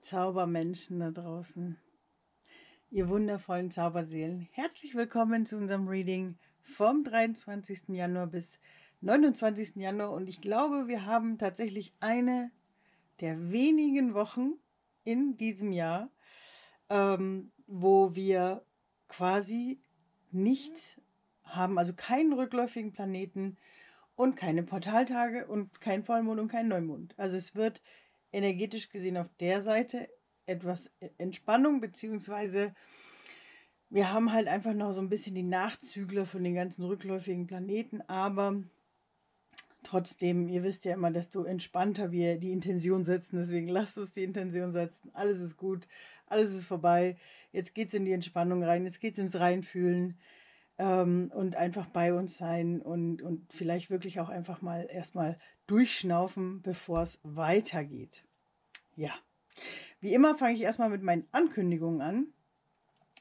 Zaubermenschen 0.00 1.00
da 1.00 1.10
draußen, 1.10 1.76
ihr 2.90 3.08
wundervollen 3.08 3.70
Zauberseelen. 3.70 4.48
Herzlich 4.52 4.94
willkommen 4.94 5.46
zu 5.46 5.56
unserem 5.56 5.88
Reading 5.88 6.38
vom 6.62 7.04
23. 7.04 7.88
Januar 7.88 8.26
bis 8.28 8.58
29. 9.00 9.76
Januar. 9.76 10.12
Und 10.12 10.28
ich 10.28 10.40
glaube, 10.40 10.88
wir 10.88 11.06
haben 11.06 11.38
tatsächlich 11.38 11.92
eine 12.00 12.50
der 13.20 13.50
wenigen 13.50 14.14
Wochen 14.14 14.54
in 15.04 15.36
diesem 15.36 15.72
Jahr, 15.72 16.10
ähm, 16.88 17.52
wo 17.66 18.14
wir 18.14 18.64
quasi 19.08 19.80
nichts 20.30 21.00
haben, 21.42 21.78
also 21.78 21.92
keinen 21.94 22.32
rückläufigen 22.32 22.92
Planeten 22.92 23.56
und 24.16 24.36
keine 24.36 24.62
Portaltage 24.62 25.46
und 25.46 25.80
kein 25.80 26.02
Vollmond 26.02 26.40
und 26.40 26.48
kein 26.48 26.68
Neumond. 26.68 27.14
Also 27.18 27.36
es 27.36 27.54
wird 27.54 27.82
energetisch 28.32 28.90
gesehen 28.90 29.16
auf 29.16 29.30
der 29.40 29.60
Seite 29.60 30.08
etwas 30.46 30.90
Entspannung, 31.18 31.80
beziehungsweise 31.80 32.74
wir 33.90 34.12
haben 34.12 34.32
halt 34.32 34.48
einfach 34.48 34.74
noch 34.74 34.92
so 34.92 35.00
ein 35.00 35.08
bisschen 35.08 35.34
die 35.34 35.42
Nachzügler 35.42 36.26
von 36.26 36.44
den 36.44 36.54
ganzen 36.54 36.84
rückläufigen 36.84 37.46
Planeten, 37.46 38.02
aber 38.02 38.62
trotzdem, 39.82 40.48
ihr 40.48 40.62
wisst 40.62 40.84
ja 40.84 40.94
immer, 40.94 41.10
desto 41.10 41.44
entspannter 41.44 42.12
wir 42.12 42.36
die 42.36 42.52
Intention 42.52 43.04
setzen, 43.04 43.38
deswegen 43.38 43.68
lasst 43.68 43.96
uns 43.96 44.12
die 44.12 44.24
Intention 44.24 44.72
setzen. 44.72 45.10
Alles 45.14 45.40
ist 45.40 45.56
gut, 45.56 45.88
alles 46.26 46.52
ist 46.52 46.66
vorbei. 46.66 47.16
Jetzt 47.52 47.74
geht 47.74 47.88
es 47.88 47.94
in 47.94 48.04
die 48.04 48.12
Entspannung 48.12 48.62
rein, 48.62 48.84
jetzt 48.84 49.00
geht 49.00 49.14
es 49.14 49.18
ins 49.18 49.36
Reinfühlen 49.36 50.18
ähm, 50.78 51.30
und 51.34 51.56
einfach 51.56 51.86
bei 51.86 52.14
uns 52.14 52.36
sein 52.36 52.80
und, 52.80 53.22
und 53.22 53.52
vielleicht 53.52 53.90
wirklich 53.90 54.20
auch 54.20 54.28
einfach 54.28 54.62
mal 54.62 54.88
erstmal 54.90 55.38
durchschnaufen, 55.66 56.62
bevor 56.62 57.02
es 57.02 57.18
weitergeht. 57.22 58.24
Ja, 58.96 59.12
wie 60.00 60.14
immer 60.14 60.36
fange 60.36 60.54
ich 60.54 60.62
erstmal 60.62 60.88
mit 60.88 61.02
meinen 61.02 61.26
Ankündigungen 61.32 62.00
an. 62.00 62.26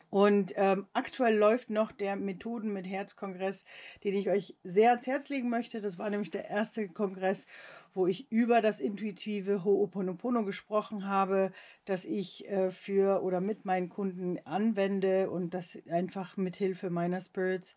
Und 0.10 0.54
ähm, 0.56 0.88
aktuell 0.94 1.38
läuft 1.38 1.70
noch 1.70 1.92
der 1.92 2.16
Methoden 2.16 2.72
mit 2.72 2.88
Herz-Kongress, 2.88 3.66
den 4.06 4.16
ich 4.16 4.30
euch 4.30 4.56
sehr 4.64 4.92
ans 4.92 5.06
Herz 5.06 5.28
legen 5.28 5.50
möchte. 5.50 5.82
Das 5.82 5.98
war 5.98 6.10
nämlich 6.10 6.32
der 6.32 6.48
erste 6.48 6.88
Kongress, 6.88 7.46
wo 7.94 8.08
ich 8.08 8.32
über 8.32 8.62
das 8.62 8.80
intuitive 8.80 9.64
Ho'oponopono 9.64 10.44
gesprochen 10.44 11.08
habe, 11.08 11.52
das 11.86 12.06
ich 12.06 12.48
äh, 12.48 12.72
für 12.72 13.24
oder 13.24 13.42
mit 13.42 13.66
meinen 13.66 13.90
Kunden 13.90 14.40
anwende 14.46 15.30
und 15.30 15.54
das 15.54 15.78
einfach 15.90 16.38
mit 16.38 16.56
Hilfe 16.56 16.90
meiner 16.90 17.22
Spirits 17.22 17.76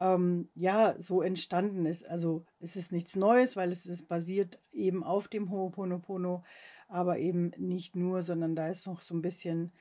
ähm, 0.00 0.48
ja 0.54 0.94
so 0.98 1.22
entstanden 1.22 1.86
ist. 1.86 2.08
Also 2.08 2.44
es 2.60 2.76
ist 2.76 2.92
nichts 2.92 3.16
Neues, 3.16 3.56
weil 3.56 3.70
es 3.70 3.86
ist 3.86 4.08
basiert 4.08 4.58
eben 4.72 5.04
auf 5.04 5.28
dem 5.28 5.50
Ho'oponopono, 5.50 6.42
aber 6.88 7.18
eben 7.18 7.52
nicht 7.56 7.96
nur, 7.96 8.22
sondern 8.22 8.54
da 8.54 8.68
ist 8.68 8.86
noch 8.86 9.00
so 9.00 9.14
ein 9.14 9.22
bisschen 9.22 9.72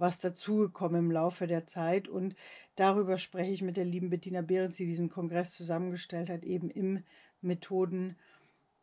was 0.00 0.18
dazugekommen 0.18 0.98
im 0.98 1.10
Laufe 1.10 1.46
der 1.46 1.66
Zeit. 1.66 2.08
Und 2.08 2.34
darüber 2.74 3.18
spreche 3.18 3.52
ich 3.52 3.62
mit 3.62 3.76
der 3.76 3.84
lieben 3.84 4.10
Bettina 4.10 4.40
Behrens, 4.40 4.76
die 4.76 4.86
diesen 4.86 5.10
Kongress 5.10 5.52
zusammengestellt 5.52 6.30
hat, 6.30 6.44
eben 6.44 6.70
im 6.70 7.04
Methoden 7.42 8.16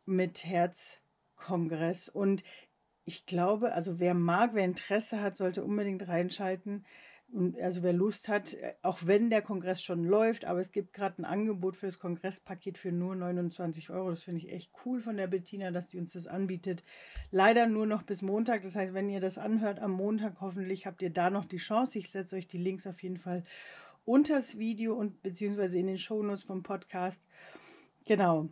mit 0.08 0.44
Herzkongress. 0.44 2.08
Und 2.08 2.42
ich 3.04 3.26
glaube, 3.26 3.72
also 3.72 4.00
wer 4.00 4.14
mag, 4.14 4.54
wer 4.54 4.64
Interesse 4.64 5.20
hat, 5.20 5.36
sollte 5.36 5.64
unbedingt 5.64 6.08
reinschalten. 6.08 6.84
Und 7.30 7.60
also 7.60 7.82
wer 7.82 7.92
Lust 7.92 8.28
hat, 8.28 8.56
auch 8.80 9.00
wenn 9.04 9.28
der 9.28 9.42
Kongress 9.42 9.82
schon 9.82 10.02
läuft, 10.02 10.46
aber 10.46 10.60
es 10.60 10.72
gibt 10.72 10.94
gerade 10.94 11.20
ein 11.20 11.26
Angebot 11.26 11.76
für 11.76 11.86
das 11.86 11.98
Kongresspaket 11.98 12.78
für 12.78 12.90
nur 12.90 13.14
29 13.14 13.90
Euro. 13.90 14.08
Das 14.08 14.22
finde 14.22 14.40
ich 14.40 14.50
echt 14.50 14.72
cool 14.84 15.00
von 15.00 15.18
der 15.18 15.26
Bettina, 15.26 15.70
dass 15.70 15.88
die 15.88 15.98
uns 15.98 16.14
das 16.14 16.26
anbietet. 16.26 16.84
Leider 17.30 17.66
nur 17.66 17.84
noch 17.84 18.02
bis 18.02 18.22
Montag. 18.22 18.62
Das 18.62 18.76
heißt, 18.76 18.94
wenn 18.94 19.10
ihr 19.10 19.20
das 19.20 19.36
anhört 19.36 19.78
am 19.78 19.92
Montag, 19.92 20.40
hoffentlich 20.40 20.86
habt 20.86 21.02
ihr 21.02 21.10
da 21.10 21.28
noch 21.28 21.44
die 21.44 21.58
Chance. 21.58 21.98
Ich 21.98 22.10
setze 22.10 22.36
euch 22.36 22.48
die 22.48 22.56
Links 22.56 22.86
auf 22.86 23.02
jeden 23.02 23.18
Fall 23.18 23.44
unter 24.06 24.36
das 24.36 24.56
Video 24.56 24.94
und 24.94 25.20
beziehungsweise 25.20 25.78
in 25.78 25.86
den 25.86 25.98
Shownotes 25.98 26.44
vom 26.44 26.62
Podcast. 26.62 27.22
Genau. 28.06 28.48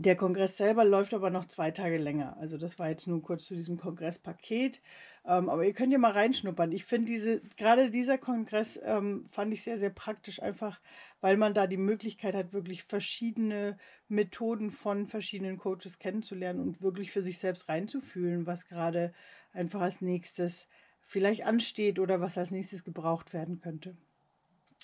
Der 0.00 0.14
Kongress 0.14 0.56
selber 0.56 0.84
läuft 0.84 1.12
aber 1.12 1.28
noch 1.28 1.46
zwei 1.46 1.72
Tage 1.72 1.96
länger. 1.98 2.36
Also 2.38 2.56
das 2.56 2.78
war 2.78 2.88
jetzt 2.88 3.08
nur 3.08 3.20
kurz 3.20 3.46
zu 3.46 3.54
diesem 3.56 3.78
Kongresspaket. 3.78 4.80
Ähm, 5.24 5.48
aber 5.48 5.64
ihr 5.64 5.72
könnt 5.72 5.92
ja 5.92 5.98
mal 5.98 6.12
reinschnuppern. 6.12 6.70
Ich 6.70 6.84
finde 6.84 7.08
diese, 7.08 7.40
gerade 7.56 7.90
dieser 7.90 8.16
Kongress 8.16 8.78
ähm, 8.84 9.26
fand 9.28 9.52
ich 9.52 9.64
sehr, 9.64 9.76
sehr 9.76 9.90
praktisch, 9.90 10.40
einfach 10.40 10.80
weil 11.20 11.36
man 11.36 11.52
da 11.52 11.66
die 11.66 11.76
Möglichkeit 11.76 12.36
hat, 12.36 12.52
wirklich 12.52 12.84
verschiedene 12.84 13.76
Methoden 14.06 14.70
von 14.70 15.06
verschiedenen 15.06 15.58
Coaches 15.58 15.98
kennenzulernen 15.98 16.60
und 16.60 16.80
wirklich 16.80 17.10
für 17.10 17.22
sich 17.22 17.38
selbst 17.38 17.68
reinzufühlen, 17.68 18.46
was 18.46 18.66
gerade 18.66 19.12
einfach 19.52 19.80
als 19.80 20.00
nächstes 20.00 20.68
vielleicht 21.00 21.44
ansteht 21.44 21.98
oder 21.98 22.20
was 22.20 22.38
als 22.38 22.52
nächstes 22.52 22.84
gebraucht 22.84 23.32
werden 23.32 23.60
könnte. 23.60 23.96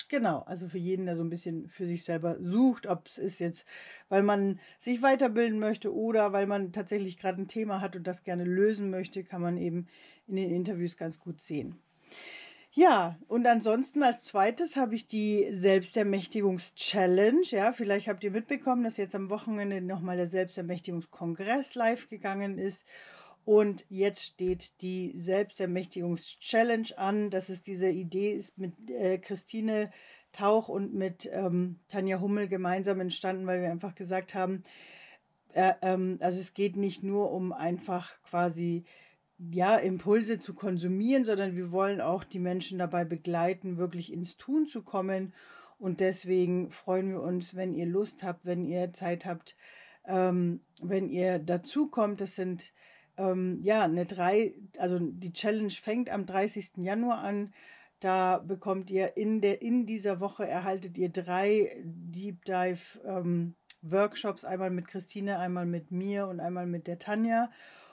Genau, 0.07 0.39
also 0.41 0.67
für 0.67 0.77
jeden, 0.77 1.05
der 1.05 1.15
so 1.15 1.23
ein 1.23 1.29
bisschen 1.29 1.67
für 1.67 1.87
sich 1.87 2.03
selber 2.03 2.37
sucht, 2.39 2.85
ob 2.87 3.07
es 3.07 3.17
ist 3.17 3.39
jetzt, 3.39 3.65
weil 4.09 4.23
man 4.23 4.59
sich 4.79 5.01
weiterbilden 5.01 5.59
möchte 5.59 5.93
oder 5.93 6.31
weil 6.33 6.45
man 6.47 6.71
tatsächlich 6.71 7.17
gerade 7.17 7.41
ein 7.41 7.47
Thema 7.47 7.81
hat 7.81 7.95
und 7.95 8.05
das 8.05 8.23
gerne 8.23 8.43
lösen 8.43 8.89
möchte, 8.91 9.23
kann 9.23 9.41
man 9.41 9.57
eben 9.57 9.87
in 10.27 10.35
den 10.35 10.51
Interviews 10.51 10.97
ganz 10.97 11.19
gut 11.19 11.41
sehen. 11.41 11.79
Ja, 12.71 13.17
und 13.29 13.47
ansonsten 13.47 14.03
als 14.03 14.23
zweites 14.23 14.75
habe 14.75 14.95
ich 14.95 15.07
die 15.07 15.47
Selbstermächtigungs-Challenge. 15.49 17.45
Ja, 17.51 17.71
vielleicht 17.71 18.09
habt 18.09 18.21
ihr 18.23 18.31
mitbekommen, 18.31 18.83
dass 18.83 18.97
jetzt 18.97 19.15
am 19.15 19.29
Wochenende 19.29 19.79
nochmal 19.81 20.17
der 20.17 20.27
Selbstermächtigungskongress 20.27 21.75
live 21.75 22.09
gegangen 22.09 22.57
ist. 22.57 22.83
Und 23.45 23.85
jetzt 23.89 24.23
steht 24.23 24.81
die 24.81 25.13
Selbstermächtigungs-Challenge 25.15 26.97
an. 26.97 27.29
Das 27.29 27.49
ist 27.49 27.67
diese 27.67 27.87
Idee, 27.87 28.33
ist 28.33 28.57
mit 28.57 28.73
äh, 28.89 29.19
Christine 29.19 29.91
Tauch 30.31 30.67
und 30.67 30.93
mit 30.93 31.29
ähm, 31.31 31.79
Tanja 31.87 32.19
Hummel 32.19 32.47
gemeinsam 32.47 32.99
entstanden, 32.99 33.47
weil 33.47 33.61
wir 33.61 33.71
einfach 33.71 33.95
gesagt 33.95 34.35
haben, 34.35 34.63
äh, 35.53 35.73
ähm, 35.81 36.17
also 36.19 36.39
es 36.39 36.53
geht 36.53 36.75
nicht 36.75 37.03
nur 37.03 37.31
um 37.31 37.53
einfach 37.53 38.21
quasi 38.23 38.83
ja, 39.37 39.77
Impulse 39.77 40.39
zu 40.39 40.53
konsumieren, 40.53 41.23
sondern 41.23 41.55
wir 41.55 41.71
wollen 41.71 42.01
auch 42.01 42.23
die 42.23 42.39
Menschen 42.39 42.79
dabei 42.79 43.05
begleiten, 43.05 43.77
wirklich 43.77 44.11
ins 44.11 44.37
Tun 44.37 44.65
zu 44.65 44.81
kommen. 44.81 45.33
Und 45.77 45.99
deswegen 45.99 46.71
freuen 46.71 47.11
wir 47.11 47.21
uns, 47.21 47.55
wenn 47.55 47.73
ihr 47.73 47.85
Lust 47.85 48.23
habt, 48.23 48.45
wenn 48.45 48.65
ihr 48.65 48.91
Zeit 48.93 49.25
habt, 49.25 49.55
ähm, 50.05 50.61
wenn 50.81 51.09
ihr 51.09 51.39
dazu 51.39 51.89
kommt. 51.89 52.21
Das 52.21 52.35
sind 52.35 52.71
ähm, 53.17 53.59
ja, 53.61 53.83
eine 53.83 54.05
drei, 54.05 54.53
also 54.77 54.99
die 54.99 55.33
Challenge 55.33 55.71
fängt 55.71 56.09
am 56.09 56.25
30. 56.25 56.77
Januar 56.77 57.19
an. 57.19 57.53
Da 57.99 58.39
bekommt 58.39 58.89
ihr 58.89 59.17
in 59.17 59.41
der 59.41 59.61
in 59.61 59.85
dieser 59.85 60.19
Woche 60.19 60.47
erhaltet 60.47 60.97
ihr 60.97 61.09
drei 61.09 61.75
Deep 61.83 62.43
Dive 62.45 62.99
ähm, 63.05 63.55
Workshops, 63.81 64.43
einmal 64.43 64.69
mit 64.69 64.87
Christine, 64.87 65.39
einmal 65.39 65.65
mit 65.65 65.91
mir 65.91 66.27
und 66.27 66.39
einmal 66.39 66.65
mit 66.65 66.87
der 66.87 66.99
Tanja. 66.99 67.49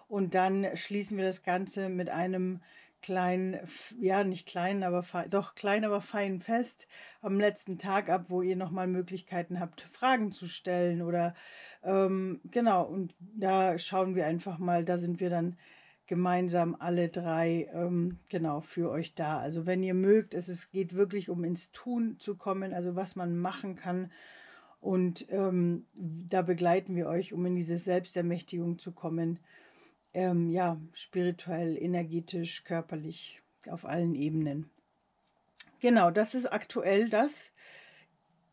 Und 0.08 0.34
dann 0.34 0.66
schließen 0.74 1.16
wir 1.16 1.24
das 1.24 1.42
Ganze 1.42 1.88
mit 1.88 2.10
einem 2.10 2.60
kleinen, 3.02 3.58
ja, 4.00 4.24
nicht 4.24 4.46
kleinen, 4.46 4.82
aber 4.84 5.02
fein, 5.02 5.28
doch 5.28 5.54
klein, 5.54 5.84
aber 5.84 6.00
fein 6.00 6.40
fest 6.40 6.86
am 7.20 7.38
letzten 7.38 7.76
Tag 7.78 8.08
ab, 8.08 8.26
wo 8.28 8.42
ihr 8.42 8.56
nochmal 8.56 8.86
Möglichkeiten 8.86 9.60
habt, 9.60 9.82
Fragen 9.82 10.30
zu 10.32 10.46
stellen 10.46 11.02
oder 11.02 11.34
ähm, 11.84 12.40
genau, 12.50 12.84
und 12.84 13.14
da 13.18 13.78
schauen 13.78 14.14
wir 14.14 14.26
einfach 14.26 14.58
mal, 14.58 14.84
da 14.84 14.98
sind 14.98 15.20
wir 15.20 15.30
dann 15.30 15.56
gemeinsam 16.06 16.76
alle 16.78 17.08
drei 17.08 17.68
ähm, 17.72 18.18
genau 18.28 18.60
für 18.60 18.90
euch 18.90 19.14
da. 19.14 19.38
Also 19.38 19.66
wenn 19.66 19.82
ihr 19.82 19.94
mögt, 19.94 20.34
es, 20.34 20.48
es 20.48 20.70
geht 20.70 20.94
wirklich 20.94 21.30
um 21.30 21.44
ins 21.44 21.72
Tun 21.72 22.18
zu 22.18 22.36
kommen, 22.36 22.74
also 22.74 22.96
was 22.96 23.16
man 23.16 23.38
machen 23.38 23.76
kann. 23.76 24.10
Und 24.80 25.26
ähm, 25.30 25.86
da 25.94 26.42
begleiten 26.42 26.96
wir 26.96 27.06
euch, 27.06 27.32
um 27.32 27.46
in 27.46 27.54
diese 27.54 27.78
Selbstermächtigung 27.78 28.78
zu 28.78 28.92
kommen 28.92 29.38
ähm, 30.14 30.50
ja, 30.50 30.80
spirituell, 30.92 31.76
energetisch, 31.76 32.64
körperlich, 32.64 33.40
auf 33.68 33.84
allen 33.84 34.14
Ebenen. 34.14 34.70
Genau, 35.80 36.10
das 36.10 36.34
ist 36.34 36.46
aktuell 36.46 37.08
das. 37.08 37.50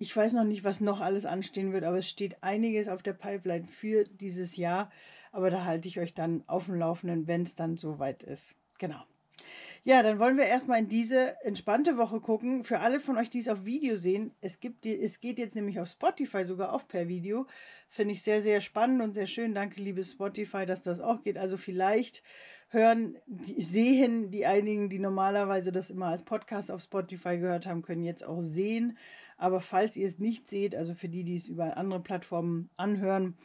Ich 0.01 0.16
weiß 0.16 0.31
noch 0.31 0.46
nicht, 0.46 0.63
was 0.63 0.80
noch 0.80 1.01
alles 1.01 1.25
anstehen 1.25 1.74
wird, 1.74 1.84
aber 1.84 1.98
es 1.98 2.10
steht 2.10 2.42
einiges 2.42 2.88
auf 2.88 3.04
der 3.04 3.13
Pipeline 3.13 3.68
für 3.68 4.06
dieses 4.06 4.56
Jahr. 4.56 4.90
Aber 5.34 5.51
da 5.51 5.66
halte 5.66 5.90
ich 5.90 6.00
euch 6.00 6.13
dann 6.13 6.44
auf 6.48 6.66
dem 6.66 6.75
Laufenden, 6.75 7.28
wenn 7.28 7.44
es 7.44 7.54
dann 7.54 7.75
soweit 7.75 8.24
ist. 8.24 8.56
Genau. 8.78 9.04
Ja, 9.84 10.01
dann 10.01 10.18
wollen 10.19 10.38
wir 10.38 10.46
erstmal 10.46 10.80
in 10.80 10.88
diese 10.88 11.36
entspannte 11.44 11.98
Woche 11.98 12.22
gucken. 12.22 12.63
Für 12.63 12.80
alle 12.80 13.00
von 13.01 13.18
euch, 13.18 13.30
die 13.30 13.40
es 13.40 13.50
auf 13.50 13.66
Video 13.66 13.98
sehen, 13.98 14.31
es, 14.40 14.62
gibt, 14.62 14.86
es 14.86 15.19
geht 15.19 15.38
jetzt 15.38 15.56
nämlich 15.56 15.80
auf 15.80 15.90
Spotify 15.90 16.46
sogar 16.46 16.74
auch 16.74 16.88
per 16.88 17.07
Video. 17.07 17.46
Finde 17.90 18.13
ich 18.13 18.22
sehr, 18.22 18.42
sehr 18.42 18.62
spannend 18.62 19.01
und 19.01 19.13
sehr 19.13 19.28
schön. 19.28 19.54
Danke, 19.54 19.81
liebe 19.81 20.04
Spotify, 20.04 20.66
dass 20.66 20.81
das 20.81 21.01
auch 21.01 21.24
geht. 21.24 21.38
Also 21.38 21.57
vielleicht 21.57 22.24
hören, 22.69 23.18
sehen 23.57 24.31
die 24.31 24.46
einigen, 24.46 24.90
die 24.90 25.00
normalerweise 25.00 25.72
das 25.72 25.90
immer 25.90 26.07
als 26.07 26.24
Podcast 26.24 26.72
auf 26.72 26.81
Spotify 26.81 27.38
gehört 27.38 27.66
haben, 27.66 27.81
können 27.81 28.04
jetzt 28.04 28.24
auch 28.24 28.42
sehen. 28.42 28.98
Aber 29.39 29.62
falls 29.62 29.97
ihr 29.97 30.06
es 30.06 30.19
nicht 30.19 30.47
seht, 30.47 30.75
also 30.75 30.94
für 30.94 31.09
die, 31.09 31.24
die 31.24 31.38
es 31.38 31.47
über 31.47 31.77
andere 31.77 32.01
Plattformen 32.01 32.69
anhören, 32.77 33.36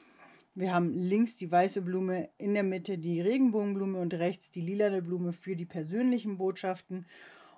Wir 0.56 0.72
haben 0.72 0.92
links 0.92 1.34
die 1.34 1.50
weiße 1.50 1.82
Blume, 1.82 2.28
in 2.38 2.54
der 2.54 2.62
Mitte 2.62 2.96
die 2.96 3.20
Regenbogenblume 3.20 3.98
und 3.98 4.14
rechts 4.14 4.52
die 4.52 4.60
lilane 4.60 5.02
Blume 5.02 5.32
für 5.32 5.56
die 5.56 5.64
persönlichen 5.64 6.38
Botschaften. 6.38 7.06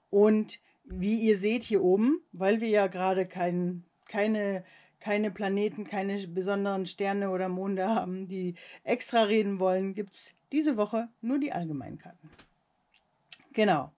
Und 0.08 0.60
wie 0.84 1.20
ihr 1.20 1.36
seht 1.36 1.62
hier 1.62 1.82
oben, 1.82 2.22
weil 2.32 2.62
wir 2.62 2.68
ja 2.68 2.86
gerade 2.86 3.26
kein, 3.26 3.84
keine, 4.06 4.64
keine 4.98 5.30
Planeten, 5.30 5.84
keine 5.84 6.26
besonderen 6.26 6.86
Sterne 6.86 7.30
oder 7.30 7.50
Monde 7.50 7.86
haben, 7.86 8.28
die 8.28 8.54
extra 8.82 9.24
reden 9.24 9.58
wollen, 9.58 9.94
gibt 9.94 10.14
es 10.14 10.30
diese 10.52 10.78
Woche 10.78 11.08
nur 11.20 11.38
die 11.38 11.52
allgemeinen 11.52 11.98
Karten. 11.98 12.30
Genau. 13.52 13.92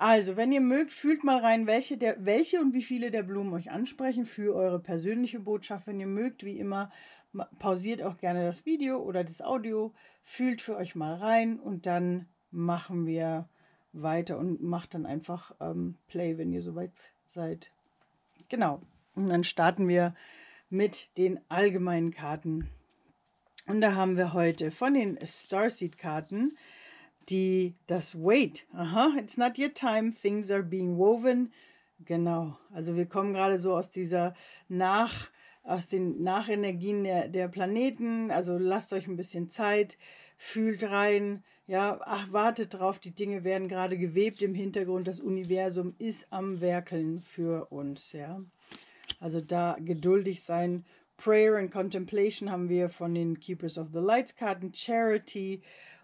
Also, 0.00 0.38
wenn 0.38 0.50
ihr 0.50 0.62
mögt, 0.62 0.92
fühlt 0.92 1.24
mal 1.24 1.40
rein, 1.40 1.66
welche, 1.66 1.98
der, 1.98 2.24
welche 2.24 2.58
und 2.58 2.72
wie 2.72 2.80
viele 2.80 3.10
der 3.10 3.22
Blumen 3.22 3.52
euch 3.52 3.70
ansprechen 3.70 4.24
für 4.24 4.54
eure 4.54 4.78
persönliche 4.78 5.40
Botschaft. 5.40 5.86
Wenn 5.86 6.00
ihr 6.00 6.06
mögt, 6.06 6.42
wie 6.42 6.58
immer, 6.58 6.90
pausiert 7.58 8.00
auch 8.00 8.16
gerne 8.16 8.46
das 8.46 8.64
Video 8.64 8.96
oder 8.96 9.24
das 9.24 9.42
Audio, 9.42 9.92
fühlt 10.22 10.62
für 10.62 10.74
euch 10.74 10.94
mal 10.94 11.16
rein 11.16 11.60
und 11.60 11.84
dann 11.84 12.24
machen 12.50 13.04
wir 13.04 13.46
weiter 13.92 14.38
und 14.38 14.62
macht 14.62 14.94
dann 14.94 15.04
einfach 15.04 15.54
ähm, 15.60 15.96
Play, 16.08 16.38
wenn 16.38 16.50
ihr 16.50 16.62
soweit 16.62 16.92
seid. 17.34 17.70
Genau. 18.48 18.80
Und 19.14 19.28
dann 19.28 19.44
starten 19.44 19.86
wir 19.86 20.14
mit 20.70 21.14
den 21.18 21.40
allgemeinen 21.50 22.10
Karten. 22.10 22.70
Und 23.66 23.82
da 23.82 23.94
haben 23.96 24.16
wir 24.16 24.32
heute 24.32 24.70
von 24.70 24.94
den 24.94 25.18
Starseed-Karten 25.22 26.56
die, 27.30 27.76
das 27.86 28.14
Wait. 28.14 28.66
Aha, 28.72 29.14
it's 29.18 29.36
not 29.36 29.58
your 29.58 29.72
time, 29.72 30.12
things 30.12 30.50
are 30.50 30.62
being 30.62 30.96
woven. 30.96 31.52
Genau, 32.04 32.56
also 32.72 32.96
wir 32.96 33.06
kommen 33.06 33.32
gerade 33.32 33.58
so 33.58 33.74
aus 33.76 33.90
dieser 33.90 34.34
Nach, 34.68 35.30
aus 35.62 35.88
den 35.88 36.22
Nachenergien 36.22 37.04
der, 37.04 37.28
der 37.28 37.48
Planeten. 37.48 38.30
Also 38.30 38.56
lasst 38.58 38.92
euch 38.92 39.06
ein 39.06 39.16
bisschen 39.16 39.50
Zeit, 39.50 39.98
fühlt 40.36 40.82
rein. 40.84 41.44
Ja, 41.66 42.00
ach, 42.02 42.32
wartet 42.32 42.74
drauf, 42.74 42.98
die 42.98 43.14
Dinge 43.14 43.44
werden 43.44 43.68
gerade 43.68 43.96
gewebt 43.96 44.42
im 44.42 44.54
Hintergrund. 44.54 45.06
Das 45.06 45.20
Universum 45.20 45.94
ist 45.98 46.26
am 46.30 46.60
Werkeln 46.60 47.20
für 47.20 47.66
uns, 47.70 48.12
ja. 48.12 48.42
Also 49.20 49.40
da 49.40 49.76
geduldig 49.78 50.42
sein. 50.42 50.84
Prayer 51.18 51.58
and 51.58 51.70
Contemplation 51.70 52.50
haben 52.50 52.70
wir 52.70 52.88
von 52.88 53.14
den 53.14 53.38
Keepers 53.38 53.76
of 53.76 53.88
the 53.92 53.98
Lights 53.98 54.34
Karten. 54.34 54.72
Charity, 54.72 55.60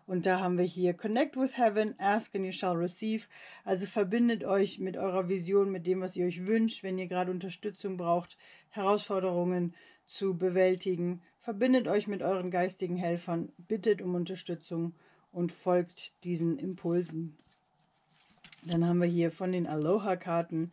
und 0.06 0.24
da 0.24 0.40
haben 0.40 0.56
wir 0.56 0.64
hier 0.64 0.94
Connect 0.94 1.36
with 1.36 1.56
Heaven, 1.58 1.94
Ask 1.98 2.34
and 2.34 2.44
you 2.44 2.52
shall 2.52 2.76
receive. 2.76 3.26
Also 3.64 3.86
verbindet 3.86 4.44
euch 4.44 4.78
mit 4.78 4.96
eurer 4.96 5.28
Vision, 5.28 5.70
mit 5.70 5.86
dem, 5.86 6.00
was 6.00 6.14
ihr 6.16 6.26
euch 6.26 6.46
wünscht, 6.46 6.82
wenn 6.82 6.98
ihr 6.98 7.08
gerade 7.08 7.30
Unterstützung 7.30 7.96
braucht, 7.96 8.38
Herausforderungen 8.70 9.74
zu 10.06 10.36
bewältigen. 10.38 11.22
Verbindet 11.40 11.88
euch 11.88 12.06
mit 12.06 12.22
euren 12.22 12.50
geistigen 12.50 12.96
Helfern, 12.96 13.52
bittet 13.58 14.00
um 14.00 14.14
Unterstützung 14.14 14.94
und 15.32 15.52
folgt 15.52 16.24
diesen 16.24 16.58
Impulsen. 16.58 17.36
Dann 18.64 18.86
haben 18.86 19.00
wir 19.00 19.08
hier 19.08 19.30
von 19.30 19.52
den 19.52 19.66
Aloha-Karten 19.66 20.72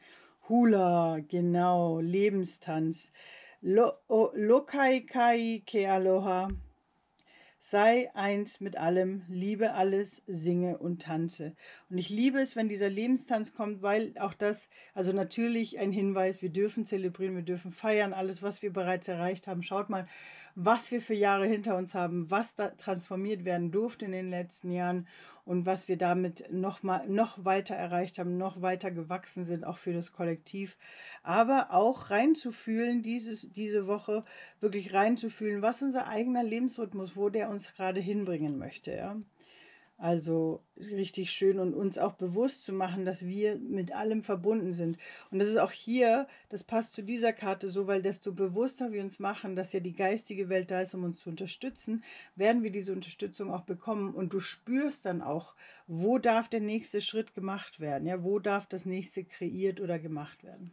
Hula, 0.49 1.19
genau, 1.27 1.99
Lebenstanz. 1.99 3.11
Lo, 3.61 3.93
o, 4.09 4.29
Lokai 4.35 5.01
Kai 5.01 5.63
Ke 5.65 5.89
Aloha. 5.89 6.49
Sei 7.65 8.13
eins 8.13 8.59
mit 8.59 8.75
allem, 8.75 9.21
liebe 9.29 9.71
alles, 9.71 10.21
singe 10.27 10.77
und 10.79 11.01
tanze. 11.01 11.55
Und 11.89 11.97
ich 11.97 12.09
liebe 12.09 12.41
es, 12.41 12.57
wenn 12.57 12.67
dieser 12.67 12.89
Lebenstanz 12.89 13.53
kommt, 13.53 13.81
weil 13.81 14.13
auch 14.19 14.33
das, 14.33 14.67
also 14.93 15.13
natürlich 15.13 15.79
ein 15.79 15.93
Hinweis, 15.93 16.41
wir 16.41 16.49
dürfen 16.49 16.85
zelebrieren, 16.85 17.37
wir 17.37 17.43
dürfen 17.43 17.71
feiern, 17.71 18.11
alles, 18.11 18.41
was 18.41 18.61
wir 18.63 18.73
bereits 18.73 19.07
erreicht 19.07 19.47
haben. 19.47 19.63
Schaut 19.63 19.89
mal, 19.89 20.07
was 20.55 20.91
wir 20.91 21.01
für 21.01 21.13
Jahre 21.13 21.47
hinter 21.47 21.77
uns 21.77 21.95
haben, 21.95 22.29
was 22.29 22.53
da 22.53 22.67
transformiert 22.71 23.45
werden 23.45 23.71
durfte 23.71 24.03
in 24.03 24.11
den 24.11 24.29
letzten 24.29 24.69
Jahren 24.69 25.07
und 25.45 25.65
was 25.65 25.87
wir 25.87 25.97
damit 25.97 26.51
noch 26.51 26.83
mal 26.83 27.07
noch 27.07 27.43
weiter 27.43 27.75
erreicht 27.75 28.17
haben, 28.17 28.37
noch 28.37 28.61
weiter 28.61 28.91
gewachsen 28.91 29.43
sind, 29.43 29.65
auch 29.65 29.77
für 29.77 29.93
das 29.93 30.13
Kollektiv. 30.13 30.77
Aber 31.21 31.71
auch 31.71 32.09
reinzufühlen, 32.09 33.01
dieses, 33.01 33.51
diese 33.51 33.87
Woche 33.87 34.23
wirklich 34.61 34.93
reinzufühlen, 34.93 35.61
was 35.61 35.81
unser 35.81 36.07
eigener 36.07 36.43
Lebensrhythmus, 36.43 37.15
wo 37.15 37.29
der 37.29 37.49
uns 37.49 37.73
gerade 37.73 37.99
hinbringen 37.99 38.57
möchte. 38.57 38.93
Ja? 38.93 39.17
Also 40.03 40.59
richtig 40.75 41.31
schön 41.31 41.59
und 41.59 41.73
uns 41.73 41.97
auch 41.97 42.15
bewusst 42.15 42.65
zu 42.65 42.73
machen, 42.73 43.05
dass 43.05 43.25
wir 43.25 43.55
mit 43.55 43.95
allem 43.95 44.21
verbunden 44.21 44.73
sind. 44.73 44.97
Und 45.31 45.39
das 45.39 45.47
ist 45.47 45.55
auch 45.55 45.71
hier, 45.71 46.27
das 46.49 46.61
passt 46.61 46.91
zu 46.91 47.03
dieser 47.03 47.31
Karte 47.31 47.69
so, 47.69 47.87
weil 47.87 48.01
desto 48.01 48.33
bewusster 48.33 48.91
wir 48.91 49.01
uns 49.01 49.19
machen, 49.19 49.55
dass 49.55 49.71
ja 49.71 49.79
die 49.79 49.95
geistige 49.95 50.49
Welt 50.49 50.71
da 50.71 50.81
ist, 50.81 50.93
um 50.93 51.05
uns 51.05 51.21
zu 51.21 51.29
unterstützen, 51.29 52.03
werden 52.35 52.63
wir 52.63 52.69
diese 52.69 52.91
Unterstützung 52.91 53.53
auch 53.53 53.61
bekommen. 53.61 54.13
Und 54.13 54.33
du 54.33 54.41
spürst 54.41 55.05
dann 55.05 55.21
auch, 55.21 55.55
wo 55.87 56.17
darf 56.17 56.49
der 56.49 56.59
nächste 56.59 56.99
Schritt 56.99 57.33
gemacht 57.33 57.79
werden, 57.79 58.05
ja, 58.05 58.25
wo 58.25 58.39
darf 58.39 58.65
das 58.65 58.85
nächste 58.85 59.23
kreiert 59.23 59.79
oder 59.79 59.99
gemacht 59.99 60.43
werden. 60.43 60.71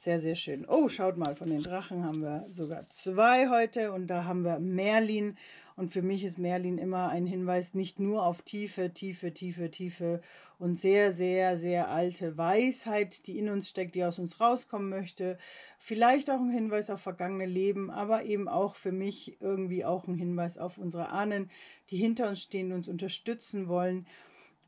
Sehr, 0.00 0.22
sehr 0.22 0.36
schön. 0.36 0.66
Oh, 0.66 0.88
schaut 0.88 1.18
mal, 1.18 1.36
von 1.36 1.50
den 1.50 1.62
Drachen 1.62 2.04
haben 2.04 2.22
wir 2.22 2.46
sogar 2.48 2.88
zwei 2.88 3.50
heute 3.50 3.92
und 3.92 4.06
da 4.06 4.24
haben 4.24 4.44
wir 4.44 4.58
Merlin 4.58 5.36
und 5.76 5.88
für 5.90 6.02
mich 6.02 6.22
ist 6.22 6.38
Merlin 6.38 6.78
immer 6.78 7.08
ein 7.08 7.26
Hinweis 7.26 7.74
nicht 7.74 7.98
nur 7.98 8.24
auf 8.24 8.42
tiefe, 8.42 8.92
tiefe, 8.92 9.34
tiefe, 9.34 9.70
tiefe 9.70 10.22
und 10.58 10.78
sehr, 10.78 11.12
sehr, 11.12 11.58
sehr 11.58 11.88
alte 11.88 12.38
Weisheit, 12.38 13.26
die 13.26 13.38
in 13.38 13.48
uns 13.48 13.68
steckt, 13.68 13.96
die 13.96 14.04
aus 14.04 14.20
uns 14.20 14.40
rauskommen 14.40 14.88
möchte. 14.88 15.36
Vielleicht 15.78 16.30
auch 16.30 16.38
ein 16.38 16.50
Hinweis 16.50 16.90
auf 16.90 17.00
vergangene 17.00 17.46
Leben, 17.46 17.90
aber 17.90 18.24
eben 18.24 18.48
auch 18.48 18.76
für 18.76 18.92
mich 18.92 19.36
irgendwie 19.40 19.84
auch 19.84 20.06
ein 20.06 20.14
Hinweis 20.14 20.58
auf 20.58 20.78
unsere 20.78 21.10
Ahnen, 21.10 21.50
die 21.90 21.96
hinter 21.96 22.28
uns 22.28 22.42
stehen, 22.42 22.72
uns 22.72 22.86
unterstützen 22.88 23.66
wollen 23.66 24.06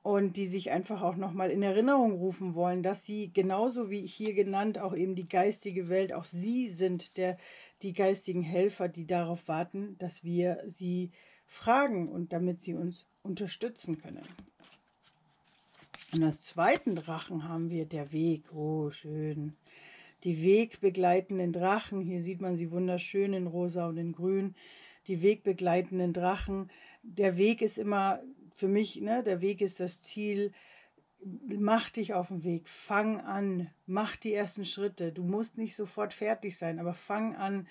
und 0.06 0.36
die 0.36 0.46
sich 0.46 0.70
einfach 0.70 1.02
auch 1.02 1.16
nochmal 1.16 1.50
in 1.50 1.64
Erinnerung 1.64 2.12
rufen 2.12 2.54
wollen, 2.54 2.84
dass 2.84 3.04
sie 3.04 3.32
genauso 3.32 3.90
wie 3.90 4.06
hier 4.06 4.34
genannt 4.34 4.78
auch 4.78 4.94
eben 4.94 5.16
die 5.16 5.28
geistige 5.28 5.88
Welt, 5.88 6.12
auch 6.12 6.24
sie 6.24 6.68
sind 6.68 7.16
der 7.16 7.38
die 7.82 7.92
geistigen 7.92 8.42
Helfer, 8.42 8.88
die 8.88 9.06
darauf 9.06 9.48
warten, 9.48 9.96
dass 9.98 10.24
wir 10.24 10.62
sie 10.66 11.10
fragen 11.46 12.08
und 12.08 12.32
damit 12.32 12.64
sie 12.64 12.74
uns 12.74 13.04
unterstützen 13.22 13.98
können. 13.98 14.26
Und 16.12 16.22
als 16.22 16.40
zweiten 16.40 16.94
Drachen 16.94 17.48
haben 17.48 17.70
wir 17.70 17.84
der 17.84 18.12
Weg. 18.12 18.52
Oh, 18.52 18.90
schön. 18.90 19.54
Die 20.24 20.42
wegbegleitenden 20.42 21.52
Drachen. 21.52 22.00
Hier 22.00 22.22
sieht 22.22 22.40
man 22.40 22.56
sie 22.56 22.70
wunderschön 22.70 23.32
in 23.32 23.46
rosa 23.46 23.86
und 23.88 23.98
in 23.98 24.12
grün. 24.12 24.54
Die 25.08 25.20
wegbegleitenden 25.20 26.12
Drachen. 26.12 26.70
Der 27.02 27.36
Weg 27.36 27.60
ist 27.60 27.78
immer 27.78 28.22
für 28.54 28.68
mich, 28.68 29.00
ne, 29.00 29.22
der 29.22 29.40
Weg 29.40 29.60
ist 29.60 29.80
das 29.80 30.00
Ziel, 30.00 30.52
mach 31.46 31.90
dich 31.90 32.14
auf 32.14 32.28
den 32.28 32.44
Weg, 32.44 32.68
fang 32.68 33.20
an, 33.20 33.70
mach 33.86 34.16
die 34.16 34.34
ersten 34.34 34.64
Schritte. 34.64 35.12
Du 35.12 35.22
musst 35.24 35.58
nicht 35.58 35.76
sofort 35.76 36.12
fertig 36.12 36.56
sein, 36.56 36.78
aber 36.78 36.94
fang 36.94 37.34
an, 37.36 37.66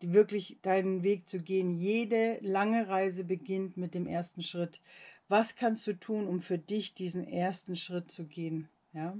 wirklich 0.00 0.58
deinen 0.62 1.02
Weg 1.02 1.28
zu 1.28 1.38
gehen. 1.38 1.70
Jede 1.70 2.38
lange 2.40 2.88
Reise 2.88 3.24
beginnt 3.24 3.76
mit 3.76 3.94
dem 3.94 4.06
ersten 4.06 4.42
Schritt. 4.42 4.80
Was 5.28 5.56
kannst 5.56 5.86
du 5.86 5.92
tun, 5.92 6.26
um 6.26 6.40
für 6.40 6.58
dich 6.58 6.94
diesen 6.94 7.26
ersten 7.26 7.76
Schritt 7.76 8.10
zu 8.10 8.26
gehen? 8.26 8.68
Ja, 8.92 9.16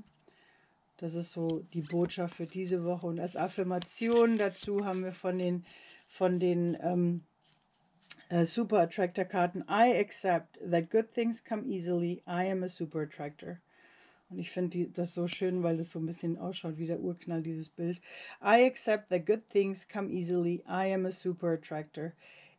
das 0.96 1.14
ist 1.14 1.32
so 1.32 1.64
die 1.74 1.82
Botschaft 1.82 2.34
für 2.34 2.46
diese 2.46 2.84
Woche. 2.84 3.06
Und 3.06 3.20
als 3.20 3.36
Affirmation 3.36 4.38
dazu 4.38 4.84
haben 4.84 5.04
wir 5.04 5.12
von 5.12 5.38
den, 5.38 5.66
von 6.08 6.38
den 6.38 6.76
ähm, 6.80 7.24
uh, 8.32 8.44
Super 8.44 8.80
Attractor 8.80 9.24
Karten. 9.24 9.64
I 9.68 9.98
accept 9.98 10.58
that 10.70 10.90
good 10.90 11.10
things 11.10 11.42
come 11.44 11.66
easily. 11.66 12.22
I 12.26 12.50
am 12.50 12.62
a 12.62 12.68
Super 12.68 13.02
Attractor. 13.02 13.60
Und 14.30 14.38
ich 14.38 14.50
finde 14.50 14.88
das 14.88 15.14
so 15.14 15.26
schön, 15.26 15.62
weil 15.62 15.80
es 15.80 15.90
so 15.90 15.98
ein 15.98 16.06
bisschen 16.06 16.36
ausschaut 16.36 16.76
wie 16.76 16.86
der 16.86 17.00
Urknall, 17.00 17.42
dieses 17.42 17.70
Bild. 17.70 18.00
I 18.42 18.64
accept 18.66 19.08
that 19.08 19.24
good 19.26 19.48
things 19.48 19.88
come 19.88 20.10
easily. 20.10 20.62
I 20.68 20.92
am 20.92 21.06
a 21.06 21.10
super 21.10 21.52
attractor. 21.52 22.12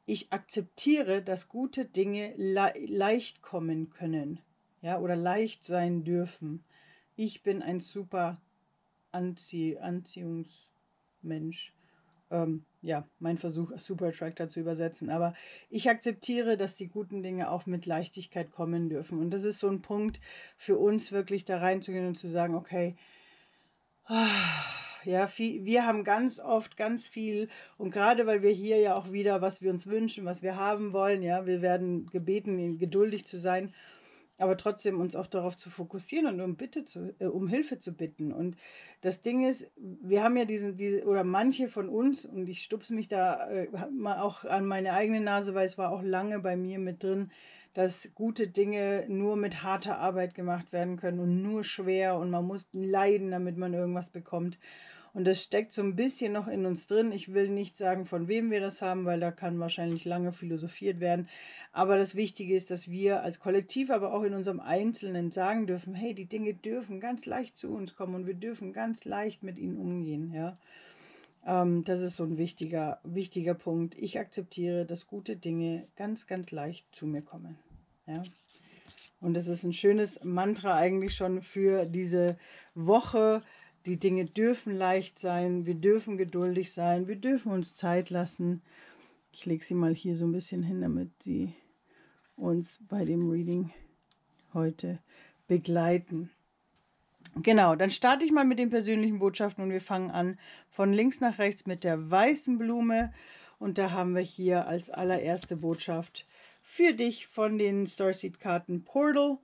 Ich 0.06 0.34
akzeptiere, 0.34 1.22
dass 1.22 1.48
gute 1.48 1.86
Dinge 1.86 2.34
le 2.38 2.74
leicht 2.88 3.44
kommen 3.44 3.92
können. 3.92 4.40
Ja, 4.82 5.00
oder 5.00 5.16
leicht 5.16 5.64
sein 5.64 6.04
dürfen. 6.04 6.64
Ich 7.16 7.44
bin 7.44 7.62
ein 7.62 7.80
super 7.82 8.42
Anzie 9.12 9.78
Anziehungsmensch 9.78 11.74
ähm, 12.32 12.66
ja, 12.81 13.07
mein 13.19 13.38
Versuch, 13.38 13.71
Super 13.77 14.07
Attractor 14.07 14.48
zu 14.48 14.59
übersetzen. 14.59 15.09
Aber 15.09 15.33
ich 15.69 15.89
akzeptiere, 15.89 16.57
dass 16.57 16.75
die 16.75 16.88
guten 16.88 17.21
Dinge 17.24 17.51
auch 17.51 17.65
mit 17.65 17.86
Leichtigkeit 17.86 18.51
kommen 18.51 18.89
dürfen. 18.89 19.19
Und 19.19 19.31
das 19.31 19.43
ist 19.43 19.59
so 19.59 19.67
ein 19.67 19.81
Punkt 19.81 20.19
für 20.57 20.77
uns, 20.77 21.12
wirklich 21.12 21.45
da 21.45 21.59
reinzugehen 21.59 22.07
und 22.07 22.17
zu 22.17 22.29
sagen, 22.29 22.55
okay, 22.55 22.95
ja, 25.03 25.27
viel, 25.27 25.65
wir 25.65 25.86
haben 25.86 26.03
ganz 26.03 26.39
oft 26.39 26.77
ganz 26.77 27.07
viel 27.07 27.48
und 27.77 27.91
gerade 27.91 28.25
weil 28.25 28.41
wir 28.41 28.51
hier 28.51 28.77
ja 28.79 28.95
auch 28.95 29.12
wieder, 29.12 29.41
was 29.41 29.62
wir 29.62 29.69
uns 29.69 29.86
wünschen, 29.86 30.25
was 30.25 30.41
wir 30.41 30.55
haben 30.55 30.93
wollen, 30.93 31.21
ja, 31.21 31.45
wir 31.45 31.62
werden 31.62 32.07
gebeten, 32.07 32.79
geduldig 32.79 33.25
zu 33.25 33.38
sein 33.38 33.74
aber 34.39 34.58
trotzdem 34.58 35.00
uns 35.00 35.15
auch 35.15 35.27
darauf 35.27 35.58
zu 35.58 35.69
fokussieren 35.69 36.25
und 36.27 36.41
um 36.41 36.55
Bitte 36.55 36.86
zu, 36.86 37.13
äh, 37.19 37.25
um 37.25 37.48
Hilfe 37.48 37.79
zu 37.79 37.93
bitten. 37.93 38.31
Und 38.31 38.58
das 39.01 39.22
Ding 39.22 39.48
ist, 39.48 39.69
wir 39.77 40.24
haben 40.24 40.38
ja 40.38 40.46
diesen, 40.46 40.77
diese, 40.77 41.05
oder 41.05 41.24
manche 41.24 41.67
von 41.67 41.89
uns, 41.89 42.25
und 42.25 42.48
ich 42.48 42.63
stupse 42.63 42.93
mich 42.93 43.08
da 43.08 43.50
äh, 43.50 43.67
mal 43.91 44.19
auch 44.19 44.46
an 44.46 44.65
meine 44.65 44.93
eigene 44.93 45.22
Nase, 45.22 45.53
weil 45.53 45.67
es 45.67 45.77
war 45.77 45.91
auch 45.91 46.01
lange 46.01 46.39
bei 46.39 46.55
mir 46.55 46.79
mit 46.79 47.03
drin, 47.03 47.31
dass 47.74 48.10
gute 48.15 48.48
Dinge 48.48 49.05
nur 49.08 49.36
mit 49.36 49.62
harter 49.62 50.00
Arbeit 50.00 50.34
gemacht 50.34 50.72
werden 50.72 50.98
können 50.98 51.19
und 51.19 51.41
nur 51.41 51.63
schwer 51.63 52.17
und 52.17 52.31
man 52.31 52.46
muss 52.46 52.65
leiden, 52.74 53.31
damit 53.31 53.58
man 53.58 53.74
irgendwas 53.74 54.10
bekommt. 54.10 54.58
Und 55.13 55.25
das 55.25 55.42
steckt 55.42 55.72
so 55.72 55.82
ein 55.82 55.96
bisschen 55.96 56.34
noch 56.34 56.48
in 56.48 56.66
uns 56.66 56.88
drin. 56.88 57.12
Ich 57.12 57.34
will 57.34 57.50
nicht 57.50 57.75
sagen, 57.75 58.06
von 58.06 58.28
wem 58.28 58.51
wir 58.51 58.60
das 58.60 58.82
haben, 58.82 59.06
weil 59.06 59.20
da 59.20 59.32
kann 59.32 59.60
wahrscheinlich 59.60 60.06
lange 60.06 60.32
philosophiert 60.32 61.00
werden. 61.00 61.28
Aber 61.72 61.98
das 61.98 62.16
Wichtige 62.16 62.56
ist, 62.56 62.72
dass 62.72 62.89
wir 62.89 63.24
als 63.24 63.39
Kollektiv, 63.39 63.89
aber 63.89 64.13
auch 64.13 64.24
in 64.24 64.34
unserem 64.34 64.60
Einzelnen 64.60 65.32
sagen 65.32 65.68
dürfen, 65.68 65.94
hey, 65.94 66.13
die 66.13 66.25
Dinge 66.25 66.54
dürfen 66.54 67.00
ganz 67.00 67.25
leicht 67.25 67.58
zu 67.58 67.70
uns 67.72 67.96
kommen 67.96 68.16
und 68.16 68.28
wir 68.28 68.34
dürfen 68.34 68.74
ganz 68.74 69.06
leicht 69.06 69.44
mit 69.44 69.58
ihnen 69.58 69.78
umgehen. 69.78 70.34
Ja, 70.34 70.58
ähm, 71.46 71.84
das 71.84 72.01
ist 72.01 72.16
so 72.16 72.24
ein 72.24 72.38
wichtiger, 72.38 73.00
wichtiger 73.04 73.54
Punkt. 73.54 73.96
Ich 73.98 74.20
akzeptiere, 74.20 74.86
dass 74.86 75.08
gute 75.08 75.36
Dinge 75.36 75.88
ganz, 75.96 76.28
ganz 76.28 76.51
leicht 76.51 76.88
zu 76.96 77.06
mir 77.06 77.22
kommen. 77.22 77.58
Ja. 78.08 78.24
Und 79.22 79.34
das 79.36 79.48
ist 79.48 79.63
ein 79.63 79.74
schönes 79.74 80.24
Mantra 80.24 80.75
eigentlich 80.75 81.16
schon 81.16 81.42
für 81.42 81.86
diese 81.86 82.38
Woche, 82.74 83.44
die 83.86 83.98
Dinge 83.98 84.25
dürfen 84.25 84.77
leicht 84.77 85.19
sein, 85.19 85.65
wir 85.65 85.75
dürfen 85.75 86.17
geduldig 86.17 86.74
sein, 86.74 87.07
wir 87.07 87.15
dürfen 87.15 87.51
uns 87.51 87.75
Zeit 87.75 88.09
lassen. 88.09 88.62
Ich 89.31 89.45
lege 89.45 89.63
sie 89.63 89.74
mal 89.74 89.93
hier 89.93 90.15
so 90.15 90.25
ein 90.25 90.31
bisschen 90.31 90.63
hin, 90.63 90.81
damit 90.81 91.12
sie 91.24 91.53
uns 92.36 92.79
bei 92.88 93.05
dem 93.05 93.29
Reading 93.29 93.71
heute 94.53 95.00
begleiten. 95.48 96.29
Genau, 97.36 97.75
dann 97.75 97.91
starte 97.91 98.25
ich 98.25 98.31
mal 98.31 98.45
mit 98.45 98.59
den 98.59 98.69
persönlichen 98.69 99.19
Botschaften 99.19 99.63
und 99.63 99.71
wir 99.71 99.81
fangen 99.81 100.09
an 100.12 100.39
von 100.69 100.91
links 100.91 101.21
nach 101.21 101.38
rechts 101.38 101.65
mit 101.65 101.83
der 101.83 102.09
weißen 102.09 102.57
Blume. 102.57 103.13
Und 103.59 103.77
da 103.77 103.91
haben 103.91 104.15
wir 104.15 104.21
hier 104.21 104.67
als 104.67 104.89
allererste 104.89 105.57
Botschaft 105.57 106.25
für 106.62 106.93
dich 106.93 107.27
von 107.27 107.57
den 107.57 107.86
Starseed-Karten 107.88 108.83
Portal. 108.83 109.38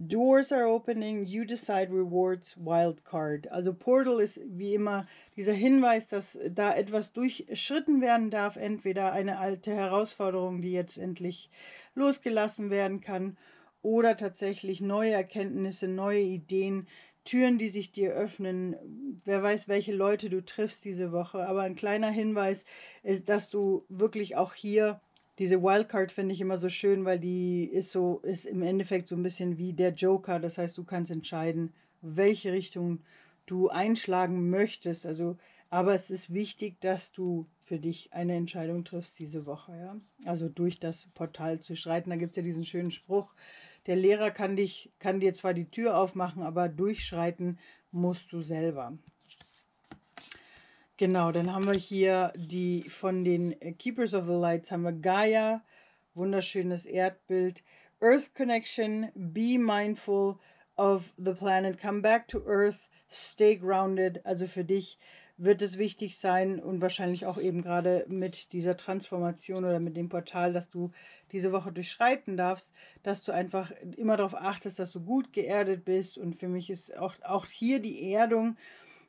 Doors 0.00 0.52
are 0.52 0.68
opening, 0.68 1.26
you 1.26 1.44
decide 1.44 1.90
rewards, 1.90 2.56
Wildcard. 2.56 3.50
Also 3.50 3.74
Portal 3.74 4.20
ist 4.20 4.40
wie 4.46 4.74
immer 4.74 5.06
dieser 5.34 5.52
Hinweis, 5.52 6.06
dass 6.06 6.38
da 6.50 6.72
etwas 6.72 7.12
durchschritten 7.12 8.00
werden 8.00 8.30
darf, 8.30 8.56
entweder 8.56 9.12
eine 9.12 9.38
alte 9.38 9.72
Herausforderung, 9.72 10.62
die 10.62 10.70
jetzt 10.70 10.98
endlich 10.98 11.50
losgelassen 11.96 12.70
werden 12.70 13.00
kann, 13.00 13.36
oder 13.82 14.16
tatsächlich 14.16 14.80
neue 14.80 15.12
Erkenntnisse, 15.12 15.88
neue 15.88 16.20
Ideen, 16.20 16.86
Türen, 17.24 17.58
die 17.58 17.68
sich 17.68 17.90
dir 17.90 18.12
öffnen. 18.12 18.76
Wer 19.24 19.42
weiß, 19.42 19.68
welche 19.68 19.92
Leute 19.92 20.30
du 20.30 20.44
triffst 20.44 20.84
diese 20.84 21.12
Woche. 21.12 21.46
Aber 21.46 21.62
ein 21.62 21.74
kleiner 21.74 22.10
Hinweis 22.10 22.64
ist, 23.02 23.28
dass 23.28 23.50
du 23.50 23.84
wirklich 23.88 24.36
auch 24.36 24.54
hier 24.54 25.00
diese 25.38 25.62
Wildcard 25.62 26.10
finde 26.10 26.34
ich 26.34 26.40
immer 26.40 26.58
so 26.58 26.68
schön, 26.68 27.04
weil 27.04 27.18
die 27.18 27.64
ist 27.64 27.92
so, 27.92 28.20
ist 28.20 28.44
im 28.44 28.62
Endeffekt 28.62 29.08
so 29.08 29.14
ein 29.14 29.22
bisschen 29.22 29.56
wie 29.56 29.72
der 29.72 29.92
Joker. 29.92 30.40
Das 30.40 30.58
heißt, 30.58 30.76
du 30.76 30.84
kannst 30.84 31.10
entscheiden, 31.10 31.72
welche 32.00 32.52
Richtung 32.52 33.00
du 33.46 33.68
einschlagen 33.68 34.50
möchtest. 34.50 35.06
Also, 35.06 35.38
aber 35.70 35.94
es 35.94 36.10
ist 36.10 36.32
wichtig, 36.32 36.80
dass 36.80 37.12
du 37.12 37.46
für 37.58 37.78
dich 37.78 38.12
eine 38.12 38.34
Entscheidung 38.34 38.84
triffst 38.84 39.18
diese 39.18 39.46
Woche, 39.46 39.76
ja. 39.76 39.96
Also 40.24 40.48
durch 40.48 40.80
das 40.80 41.06
Portal 41.14 41.60
zu 41.60 41.76
schreiten. 41.76 42.10
Da 42.10 42.16
gibt 42.16 42.32
es 42.32 42.36
ja 42.36 42.42
diesen 42.42 42.64
schönen 42.64 42.90
Spruch. 42.90 43.32
Der 43.86 43.96
Lehrer 43.96 44.30
kann 44.30 44.56
dich, 44.56 44.90
kann 44.98 45.20
dir 45.20 45.34
zwar 45.34 45.54
die 45.54 45.70
Tür 45.70 45.98
aufmachen, 45.98 46.42
aber 46.42 46.68
durchschreiten 46.68 47.58
musst 47.90 48.32
du 48.32 48.42
selber. 48.42 48.98
Genau, 50.98 51.30
dann 51.30 51.54
haben 51.54 51.64
wir 51.64 51.78
hier 51.78 52.32
die 52.34 52.82
von 52.90 53.24
den 53.24 53.54
Keepers 53.78 54.14
of 54.14 54.26
the 54.26 54.32
Lights 54.32 54.72
haben 54.72 54.82
wir 54.82 54.90
Gaia, 54.90 55.62
wunderschönes 56.14 56.84
Erdbild, 56.86 57.62
Earth 58.00 58.34
Connection, 58.34 59.06
be 59.14 59.58
mindful 59.58 60.40
of 60.76 61.12
the 61.16 61.34
planet, 61.34 61.80
come 61.80 62.02
back 62.02 62.26
to 62.26 62.44
Earth, 62.48 62.88
stay 63.08 63.54
grounded. 63.54 64.26
Also 64.26 64.48
für 64.48 64.64
dich 64.64 64.98
wird 65.36 65.62
es 65.62 65.78
wichtig 65.78 66.18
sein 66.18 66.58
und 66.58 66.80
wahrscheinlich 66.80 67.26
auch 67.26 67.38
eben 67.38 67.62
gerade 67.62 68.04
mit 68.08 68.52
dieser 68.52 68.76
Transformation 68.76 69.64
oder 69.64 69.78
mit 69.78 69.96
dem 69.96 70.08
Portal, 70.08 70.52
dass 70.52 70.68
du 70.68 70.90
diese 71.30 71.52
Woche 71.52 71.70
durchschreiten 71.70 72.36
darfst, 72.36 72.72
dass 73.04 73.22
du 73.22 73.30
einfach 73.30 73.70
immer 73.96 74.16
darauf 74.16 74.34
achtest, 74.34 74.80
dass 74.80 74.90
du 74.90 75.00
gut 75.00 75.32
geerdet 75.32 75.84
bist. 75.84 76.18
Und 76.18 76.34
für 76.34 76.48
mich 76.48 76.70
ist 76.70 76.98
auch, 76.98 77.14
auch 77.22 77.46
hier 77.46 77.78
die 77.78 78.10
Erdung 78.12 78.56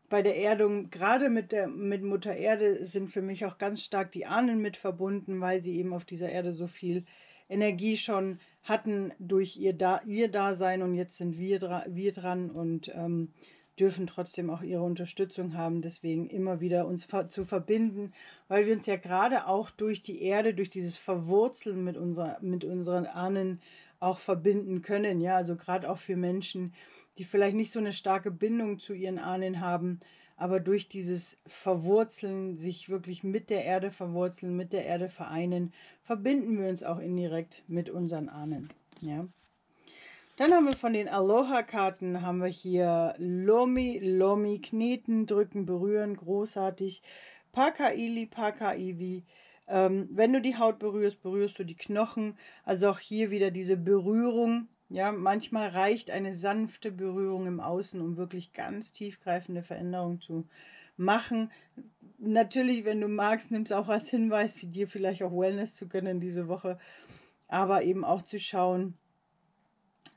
bei 0.10 0.22
der 0.22 0.38
Erdung, 0.38 0.90
gerade 0.90 1.30
mit 1.30 1.52
der 1.52 1.68
mit 1.68 2.04
Mutter 2.04 2.36
Erde, 2.36 2.84
sind 2.86 3.10
für 3.10 3.22
mich 3.22 3.46
auch 3.46 3.58
ganz 3.58 3.84
stark 3.84 4.12
die 4.12 4.26
Ahnen 4.26 4.62
mit 4.62 4.78
verbunden, 4.78 5.42
weil 5.42 5.62
sie 5.62 5.78
eben 5.78 5.94
auf 5.94 6.06
dieser 6.06 6.30
Erde 6.30 6.52
so 6.52 6.68
viel 6.68 7.06
Energie 7.48 7.98
schon 7.98 8.40
hatten 8.64 9.12
durch 9.20 9.58
ihr, 9.58 9.74
da 9.74 10.02
ihr 10.06 10.30
Dasein 10.30 10.82
und 10.82 10.94
jetzt 10.96 11.18
sind 11.18 11.38
wir, 11.38 11.60
dra 11.60 11.86
wir 11.88 12.12
dran 12.12 12.52
und 12.52 12.92
ähm, 12.96 13.34
dürfen 13.80 14.08
trotzdem 14.08 14.50
auch 14.50 14.62
ihre 14.62 14.84
Unterstützung 14.84 15.56
haben. 15.56 15.82
Deswegen 15.82 16.30
immer 16.30 16.60
wieder 16.60 16.86
uns 16.86 17.04
ver 17.04 17.30
zu 17.30 17.46
verbinden, 17.46 18.14
weil 18.48 18.66
wir 18.66 18.74
uns 18.74 18.86
ja 18.86 18.98
gerade 18.98 19.48
auch 19.48 19.70
durch 19.70 20.02
die 20.02 20.22
Erde, 20.22 20.54
durch 20.54 20.70
dieses 20.70 20.98
Verwurzeln 20.98 21.84
mit, 21.84 21.98
unserer, 21.98 22.38
mit 22.42 22.66
unseren 22.66 23.06
Ahnen 23.06 23.62
auch 24.00 24.20
verbinden 24.20 24.82
können. 24.82 25.22
Ja, 25.22 25.36
also 25.36 25.56
gerade 25.56 25.90
auch 25.90 25.98
für 25.98 26.16
Menschen, 26.16 26.74
die 27.18 27.24
vielleicht 27.24 27.56
nicht 27.56 27.72
so 27.72 27.80
eine 27.80 27.92
starke 27.92 28.32
Bindung 28.32 28.80
zu 28.80 28.94
ihren 28.94 29.20
Ahnen 29.20 29.60
haben, 29.60 30.00
aber 30.38 30.62
durch 30.62 30.88
dieses 30.88 31.38
Verwurzeln, 31.46 32.56
sich 32.56 32.90
wirklich 32.90 33.24
mit 33.24 33.50
der 33.50 33.66
Erde 33.66 33.92
verwurzeln, 33.92 34.56
mit 34.56 34.72
der 34.72 34.86
Erde 34.86 35.10
vereinen, 35.10 35.74
verbinden 36.02 36.58
wir 36.58 36.70
uns 36.70 36.82
auch 36.82 37.00
indirekt 37.00 37.64
mit 37.68 37.90
unseren 37.90 38.30
Ahnen. 38.30 38.70
Ja. 39.02 39.28
Dann 40.38 40.54
haben 40.54 40.68
wir 40.68 40.78
von 40.78 40.94
den 40.94 41.10
Aloha-Karten 41.10 42.22
haben 42.22 42.40
wir 42.40 42.48
hier 42.48 43.14
Lomi, 43.18 44.00
Lomi, 44.02 44.60
Kneten, 44.60 45.26
Drücken, 45.26 45.66
Berühren, 45.66 46.16
großartig. 46.16 47.02
Pakaili, 47.52 48.26
Pakaiwi. 48.26 49.26
Ähm, 49.70 50.10
wenn 50.12 50.34
du 50.34 50.42
die 50.42 50.58
Haut 50.58 50.80
berührst, 50.80 51.22
berührst 51.22 51.58
du 51.60 51.64
die 51.64 51.76
Knochen. 51.76 52.38
Also 52.66 52.90
auch 52.90 53.00
hier 53.00 53.32
wieder 53.32 53.52
diese 53.52 53.78
Berührung 53.78 54.68
ja, 54.90 55.12
manchmal 55.12 55.70
reicht 55.70 56.10
eine 56.10 56.34
sanfte 56.34 56.92
Berührung 56.92 57.46
im 57.46 57.60
Außen, 57.60 58.02
um 58.02 58.18
wirklich 58.18 58.54
ganz 58.54 58.92
tiefgreifende 58.92 59.62
Veränderungen 59.62 60.20
zu 60.20 60.48
machen. 60.98 61.52
Natürlich, 62.18 62.86
wenn 62.86 63.00
du 63.00 63.08
magst, 63.08 63.52
nimm 63.52 63.62
es 63.62 63.72
auch 63.72 63.88
als 63.88 64.10
Hinweis, 64.10 64.60
dir 64.62 64.88
vielleicht 64.88 65.22
auch 65.22 65.32
Wellness 65.32 65.76
zu 65.76 65.88
gönnen 65.88 66.20
diese 66.20 66.48
Woche, 66.48 66.80
aber 67.48 67.84
eben 67.84 68.04
auch 68.04 68.24
zu 68.24 68.40
schauen 68.40 68.98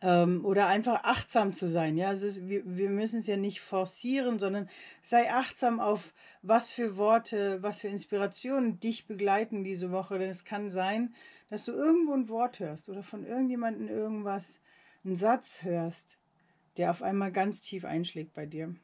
ähm, 0.03 0.45
oder 0.45 0.67
einfach 0.67 1.05
achtsam 1.05 1.55
zu 1.55 1.69
sein. 1.71 1.97
Ja, 1.97 2.09
also 2.09 2.27
es, 2.27 2.49
wir, 2.49 2.63
wir 2.65 2.91
müssen 2.91 3.21
es 3.21 3.27
ja 3.27 3.37
nicht 3.37 3.61
forcieren, 3.61 4.39
sondern 4.39 4.69
sei 5.01 5.33
achtsam 5.33 5.81
auf, 5.81 6.13
was 6.43 6.73
für 6.73 6.97
Worte, 6.97 7.63
was 7.63 7.81
für 7.81 7.89
Inspirationen 7.89 8.81
dich 8.81 9.07
begleiten 9.07 9.65
diese 9.65 9.91
Woche. 9.93 10.19
Denn 10.19 10.31
es 10.31 10.45
kann 10.45 10.71
sein, 10.71 11.15
dass 11.51 11.65
du 11.65 11.73
irgendwo 11.73 12.15
ein 12.15 12.29
Wort 12.29 12.59
hörst 12.59 12.89
oder 12.89 13.03
von 13.03 13.25
irgendjemandem 13.25 13.89
irgendwas, 13.89 14.61
einen 15.05 15.17
Satz 15.17 15.63
hörst, 15.63 16.19
der 16.77 16.91
auf 16.91 17.03
einmal 17.03 17.33
ganz 17.33 17.61
tief 17.61 17.85
einschlägt 17.85 18.35
bei 18.35 18.47
dir. 18.47 18.75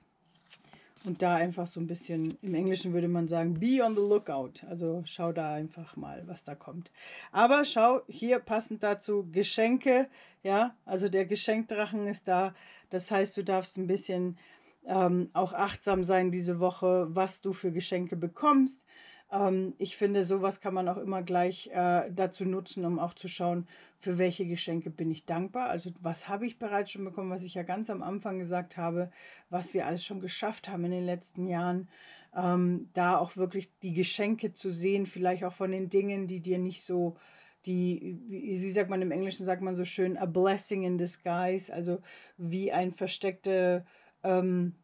Und 1.04 1.22
da 1.22 1.36
einfach 1.36 1.66
so 1.66 1.80
ein 1.80 1.86
bisschen, 1.86 2.36
im 2.42 2.54
Englischen 2.54 2.92
würde 2.92 3.08
man 3.08 3.28
sagen, 3.28 3.54
be 3.54 3.82
on 3.84 3.94
the 3.94 4.00
lookout. 4.00 4.66
Also 4.68 5.02
schau 5.06 5.32
da 5.32 5.54
einfach 5.54 5.96
mal, 5.96 6.22
was 6.26 6.42
da 6.42 6.54
kommt. 6.54 6.90
Aber 7.30 7.64
schau, 7.64 8.02
hier 8.08 8.40
passend 8.40 8.82
dazu 8.82 9.28
Geschenke. 9.30 10.08
Ja, 10.42 10.74
also 10.84 11.08
der 11.08 11.24
Geschenkdrachen 11.24 12.06
ist 12.06 12.26
da. 12.26 12.54
Das 12.90 13.10
heißt, 13.10 13.36
du 13.36 13.44
darfst 13.44 13.76
ein 13.76 13.86
bisschen 13.86 14.38
ähm, 14.86 15.30
auch 15.34 15.52
achtsam 15.52 16.04
sein 16.04 16.30
diese 16.30 16.60
Woche, 16.60 17.06
was 17.10 17.40
du 17.40 17.52
für 17.52 17.70
Geschenke 17.70 18.16
bekommst. 18.16 18.84
Ähm, 19.30 19.74
ich 19.78 19.96
finde, 19.96 20.24
sowas 20.24 20.60
kann 20.60 20.74
man 20.74 20.88
auch 20.88 20.96
immer 20.96 21.22
gleich 21.22 21.68
äh, 21.72 22.10
dazu 22.10 22.44
nutzen, 22.44 22.84
um 22.84 22.98
auch 22.98 23.14
zu 23.14 23.28
schauen, 23.28 23.66
für 23.96 24.18
welche 24.18 24.46
Geschenke 24.46 24.90
bin 24.90 25.10
ich 25.10 25.26
dankbar. 25.26 25.68
Also 25.68 25.92
was 26.00 26.28
habe 26.28 26.46
ich 26.46 26.58
bereits 26.58 26.90
schon 26.90 27.04
bekommen, 27.04 27.30
was 27.30 27.42
ich 27.42 27.54
ja 27.54 27.62
ganz 27.62 27.90
am 27.90 28.02
Anfang 28.02 28.38
gesagt 28.38 28.76
habe, 28.76 29.10
was 29.50 29.74
wir 29.74 29.86
alles 29.86 30.04
schon 30.04 30.20
geschafft 30.20 30.68
haben 30.68 30.84
in 30.84 30.92
den 30.92 31.06
letzten 31.06 31.46
Jahren. 31.46 31.88
Ähm, 32.36 32.90
da 32.94 33.18
auch 33.18 33.36
wirklich 33.36 33.72
die 33.80 33.94
Geschenke 33.94 34.52
zu 34.52 34.70
sehen, 34.70 35.06
vielleicht 35.06 35.44
auch 35.44 35.54
von 35.54 35.70
den 35.70 35.88
Dingen, 35.88 36.26
die 36.26 36.40
dir 36.40 36.58
nicht 36.58 36.84
so 36.84 37.16
die, 37.66 38.18
wie, 38.28 38.70
sagt 38.70 38.88
man 38.88 39.02
im 39.02 39.10
Englischen, 39.10 39.44
sagt 39.44 39.62
man 39.62 39.76
so 39.76 39.84
schön, 39.84 40.16
a 40.16 40.26
blessing 40.26 40.84
in 40.84 40.96
disguise, 40.96 41.72
also 41.72 42.00
wie 42.36 42.72
ein 42.72 42.92
versteckte, 42.92 43.84
ähm, 44.22 44.74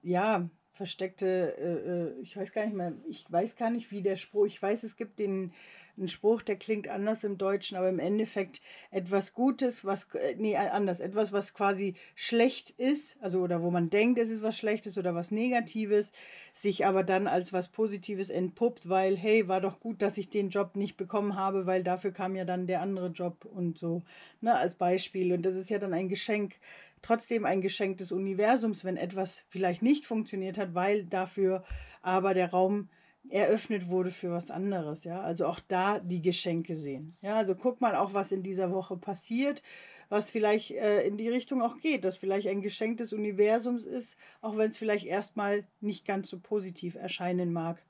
ja, 0.00 0.48
versteckte, 0.72 1.54
äh, 1.58 2.18
äh, 2.18 2.22
ich 2.22 2.36
weiß 2.36 2.52
gar 2.52 2.64
nicht 2.64 2.74
mehr, 2.74 2.94
ich 3.06 3.30
weiß 3.30 3.56
gar 3.56 3.70
nicht, 3.70 3.90
wie 3.92 4.02
der 4.02 4.16
Spruch, 4.16 4.46
ich 4.46 4.60
weiß, 4.60 4.82
es 4.82 4.96
gibt 4.96 5.18
den 5.18 5.52
einen 5.98 6.08
Spruch, 6.08 6.40
der 6.40 6.56
klingt 6.56 6.88
anders 6.88 7.22
im 7.22 7.36
Deutschen, 7.36 7.76
aber 7.76 7.90
im 7.90 7.98
Endeffekt 7.98 8.62
etwas 8.90 9.34
Gutes, 9.34 9.84
was, 9.84 10.06
äh, 10.14 10.34
nee, 10.38 10.56
anders, 10.56 11.00
etwas, 11.00 11.32
was 11.32 11.52
quasi 11.52 11.94
schlecht 12.14 12.70
ist, 12.70 13.16
also 13.20 13.40
oder 13.40 13.62
wo 13.62 13.70
man 13.70 13.90
denkt, 13.90 14.18
es 14.18 14.30
ist 14.30 14.42
was 14.42 14.56
Schlechtes 14.56 14.96
oder 14.96 15.14
was 15.14 15.30
Negatives, 15.30 16.10
sich 16.54 16.86
aber 16.86 17.04
dann 17.04 17.26
als 17.26 17.52
was 17.52 17.68
Positives 17.68 18.30
entpuppt, 18.30 18.88
weil, 18.88 19.16
hey, 19.18 19.48
war 19.48 19.60
doch 19.60 19.80
gut, 19.80 20.00
dass 20.00 20.16
ich 20.16 20.30
den 20.30 20.48
Job 20.48 20.76
nicht 20.76 20.96
bekommen 20.96 21.36
habe, 21.36 21.66
weil 21.66 21.82
dafür 21.82 22.12
kam 22.12 22.34
ja 22.34 22.46
dann 22.46 22.66
der 22.66 22.80
andere 22.80 23.08
Job 23.08 23.44
und 23.44 23.76
so, 23.78 24.02
ne, 24.40 24.54
als 24.54 24.74
Beispiel. 24.74 25.34
Und 25.34 25.42
das 25.42 25.56
ist 25.56 25.68
ja 25.68 25.78
dann 25.78 25.92
ein 25.92 26.08
Geschenk 26.08 26.54
trotzdem 27.02 27.44
ein 27.44 27.60
Geschenk 27.60 27.98
des 27.98 28.12
Universums, 28.12 28.84
wenn 28.84 28.96
etwas 28.96 29.42
vielleicht 29.48 29.82
nicht 29.82 30.06
funktioniert 30.06 30.58
hat, 30.58 30.74
weil 30.74 31.04
dafür 31.04 31.64
aber 32.00 32.34
der 32.34 32.50
Raum 32.50 32.88
eröffnet 33.28 33.88
wurde 33.88 34.10
für 34.10 34.30
was 34.30 34.50
anderes, 34.50 35.04
ja. 35.04 35.20
Also 35.20 35.46
auch 35.46 35.60
da 35.60 35.98
die 36.00 36.22
Geschenke 36.22 36.76
sehen. 36.76 37.16
Ja, 37.22 37.36
also 37.36 37.54
guck 37.54 37.80
mal 37.80 37.94
auch, 37.94 38.14
was 38.14 38.32
in 38.32 38.42
dieser 38.42 38.72
Woche 38.72 38.96
passiert, 38.96 39.62
was 40.08 40.30
vielleicht 40.30 40.72
äh, 40.72 41.06
in 41.06 41.16
die 41.16 41.28
Richtung 41.28 41.62
auch 41.62 41.78
geht, 41.78 42.04
dass 42.04 42.16
vielleicht 42.16 42.48
ein 42.48 42.62
Geschenk 42.62 42.98
des 42.98 43.12
Universums 43.12 43.84
ist, 43.84 44.16
auch 44.40 44.56
wenn 44.56 44.70
es 44.70 44.76
vielleicht 44.76 45.06
erstmal 45.06 45.64
nicht 45.80 46.04
ganz 46.04 46.28
so 46.28 46.38
positiv 46.40 46.96
erscheinen 46.96 47.52
mag. 47.52 47.82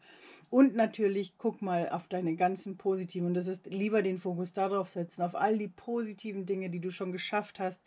Und 0.50 0.74
natürlich 0.76 1.38
guck 1.38 1.62
mal 1.62 1.88
auf 1.88 2.08
deine 2.08 2.36
ganzen 2.36 2.76
positiven, 2.76 3.28
und 3.28 3.34
das 3.34 3.46
ist 3.46 3.66
lieber 3.66 4.02
den 4.02 4.18
Fokus 4.18 4.52
darauf 4.52 4.90
setzen, 4.90 5.22
auf 5.22 5.34
all 5.34 5.56
die 5.56 5.68
positiven 5.68 6.44
Dinge, 6.44 6.68
die 6.68 6.80
du 6.80 6.90
schon 6.90 7.10
geschafft 7.10 7.58
hast 7.58 7.80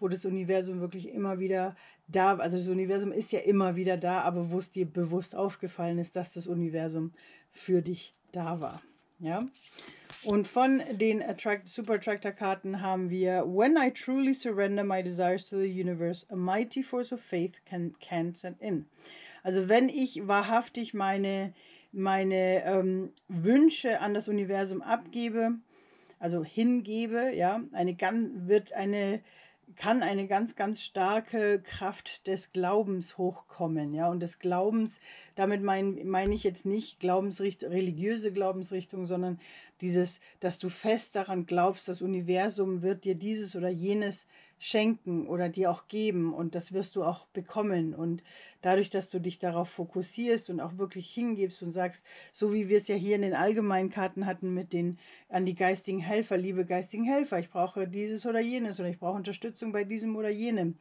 wo 0.00 0.08
das 0.08 0.24
Universum 0.24 0.80
wirklich 0.80 1.08
immer 1.08 1.38
wieder 1.38 1.76
da, 2.06 2.36
also 2.36 2.56
das 2.56 2.68
Universum 2.68 3.12
ist 3.12 3.32
ja 3.32 3.40
immer 3.40 3.76
wieder 3.76 3.96
da, 3.96 4.22
aber 4.22 4.50
wo 4.50 4.58
es 4.58 4.70
dir 4.70 4.86
bewusst 4.86 5.34
aufgefallen 5.34 5.98
ist, 5.98 6.16
dass 6.16 6.32
das 6.32 6.46
Universum 6.46 7.12
für 7.52 7.82
dich 7.82 8.14
da 8.32 8.60
war. 8.60 8.80
Ja. 9.20 9.40
Und 10.24 10.48
von 10.48 10.82
den 10.92 11.22
Attract 11.22 11.68
Super 11.68 11.94
Attractor 11.94 12.32
Karten 12.32 12.82
haben 12.82 13.10
wir 13.10 13.44
When 13.46 13.76
I 13.76 13.90
truly 13.90 14.34
surrender 14.34 14.82
my 14.82 15.02
desires 15.02 15.46
to 15.46 15.58
the 15.58 15.68
universe, 15.68 16.26
a 16.30 16.36
mighty 16.36 16.82
force 16.82 17.12
of 17.12 17.20
faith 17.20 17.60
can, 17.64 17.94
can 18.00 18.34
set 18.34 18.54
in. 18.60 18.86
Also 19.42 19.68
wenn 19.68 19.88
ich 19.88 20.26
wahrhaftig 20.26 20.92
meine, 20.92 21.54
meine 21.92 22.64
ähm, 22.64 23.12
Wünsche 23.28 24.00
an 24.00 24.12
das 24.12 24.28
Universum 24.28 24.82
abgebe, 24.82 25.52
also 26.18 26.44
hingebe, 26.44 27.30
ja, 27.34 27.62
eine 27.72 27.94
ganz 27.94 28.48
wird 28.48 28.72
eine 28.72 29.20
kann 29.76 30.02
eine 30.02 30.26
ganz, 30.26 30.56
ganz 30.56 30.82
starke 30.82 31.60
Kraft 31.60 32.26
des 32.26 32.52
Glaubens 32.52 33.18
hochkommen. 33.18 33.94
Ja? 33.94 34.08
Und 34.08 34.20
des 34.20 34.38
Glaubens, 34.38 35.00
damit 35.38 35.62
meine 35.62 36.04
mein 36.04 36.32
ich 36.32 36.42
jetzt 36.42 36.66
nicht 36.66 36.98
Glaubensricht, 36.98 37.62
religiöse 37.62 38.32
Glaubensrichtung, 38.32 39.06
sondern 39.06 39.38
dieses, 39.80 40.18
dass 40.40 40.58
du 40.58 40.68
fest 40.68 41.14
daran 41.14 41.46
glaubst, 41.46 41.86
das 41.86 42.02
Universum 42.02 42.82
wird 42.82 43.04
dir 43.04 43.14
dieses 43.14 43.54
oder 43.54 43.68
jenes 43.68 44.26
schenken 44.58 45.28
oder 45.28 45.48
dir 45.48 45.70
auch 45.70 45.86
geben 45.86 46.34
und 46.34 46.56
das 46.56 46.72
wirst 46.72 46.96
du 46.96 47.04
auch 47.04 47.26
bekommen. 47.26 47.94
Und 47.94 48.24
dadurch, 48.62 48.90
dass 48.90 49.08
du 49.08 49.20
dich 49.20 49.38
darauf 49.38 49.68
fokussierst 49.68 50.50
und 50.50 50.58
auch 50.58 50.76
wirklich 50.76 51.08
hingibst 51.08 51.62
und 51.62 51.70
sagst, 51.70 52.04
so 52.32 52.52
wie 52.52 52.68
wir 52.68 52.78
es 52.78 52.88
ja 52.88 52.96
hier 52.96 53.14
in 53.14 53.22
den 53.22 53.34
allgemeinen 53.34 53.90
Karten 53.90 54.26
hatten 54.26 54.52
mit 54.52 54.72
den 54.72 54.98
an 55.28 55.46
die 55.46 55.54
geistigen 55.54 56.00
Helfer, 56.00 56.36
liebe 56.36 56.64
geistigen 56.64 57.04
Helfer, 57.04 57.38
ich 57.38 57.50
brauche 57.50 57.86
dieses 57.86 58.26
oder 58.26 58.40
jenes 58.40 58.80
oder 58.80 58.88
ich 58.88 58.98
brauche 58.98 59.16
Unterstützung 59.16 59.70
bei 59.70 59.84
diesem 59.84 60.16
oder 60.16 60.30
jenem. 60.30 60.78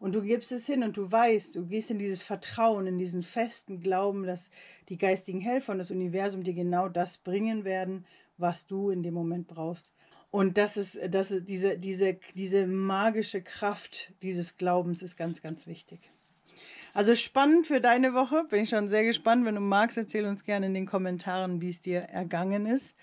Und 0.00 0.14
du 0.14 0.22
gibst 0.22 0.52
es 0.52 0.66
hin 0.66 0.84
und 0.84 0.96
du 0.96 1.10
weißt, 1.10 1.56
du 1.56 1.66
gehst 1.66 1.90
in 1.90 1.98
dieses 1.98 2.22
Vertrauen, 2.22 2.86
in 2.86 2.98
diesen 2.98 3.22
festen 3.22 3.80
Glauben, 3.80 4.24
dass 4.24 4.50
die 4.88 4.96
geistigen 4.96 5.40
Helfer 5.40 5.72
und 5.72 5.78
das 5.78 5.90
Universum 5.90 6.44
dir 6.44 6.54
genau 6.54 6.88
das 6.88 7.18
bringen 7.18 7.64
werden, 7.64 8.06
was 8.36 8.66
du 8.66 8.90
in 8.90 9.02
dem 9.02 9.14
Moment 9.14 9.48
brauchst. 9.48 9.90
Und 10.30 10.58
das 10.58 10.76
ist, 10.76 10.98
das 11.10 11.30
ist 11.30 11.48
diese, 11.48 11.78
diese, 11.78 12.18
diese 12.34 12.66
magische 12.66 13.42
Kraft 13.42 14.12
dieses 14.22 14.56
Glaubens 14.56 15.02
ist 15.02 15.16
ganz, 15.16 15.42
ganz 15.42 15.66
wichtig. 15.66 15.98
Also 16.94 17.14
spannend 17.14 17.66
für 17.66 17.80
deine 17.80 18.14
Woche. 18.14 18.44
Bin 18.50 18.62
ich 18.62 18.70
schon 18.70 18.88
sehr 18.88 19.04
gespannt. 19.04 19.44
Wenn 19.44 19.54
du 19.54 19.60
magst, 19.60 19.96
erzähl 19.96 20.26
uns 20.26 20.44
gerne 20.44 20.66
in 20.66 20.74
den 20.74 20.86
Kommentaren, 20.86 21.60
wie 21.60 21.70
es 21.70 21.80
dir 21.80 22.00
ergangen 22.00 22.66
ist. 22.66 22.94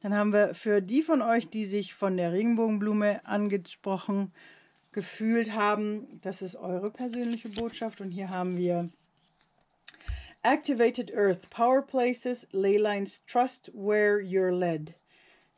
Dann 0.00 0.14
haben 0.14 0.32
wir 0.32 0.54
für 0.54 0.80
die 0.80 1.02
von 1.02 1.22
euch, 1.22 1.48
die 1.48 1.64
sich 1.64 1.94
von 1.94 2.16
der 2.16 2.32
Regenbogenblume 2.32 3.24
angesprochen 3.24 4.32
gefühlt 4.92 5.52
haben, 5.52 6.20
das 6.22 6.42
ist 6.42 6.56
eure 6.56 6.90
persönliche 6.90 7.48
Botschaft. 7.48 8.00
Und 8.00 8.10
hier 8.10 8.30
haben 8.30 8.56
wir 8.56 8.90
Activated 10.42 11.14
Earth, 11.14 11.48
Power 11.50 11.82
Places, 11.82 12.46
Leylines, 12.52 13.24
Trust 13.26 13.70
where 13.74 14.18
you're 14.18 14.50
led. 14.50 14.94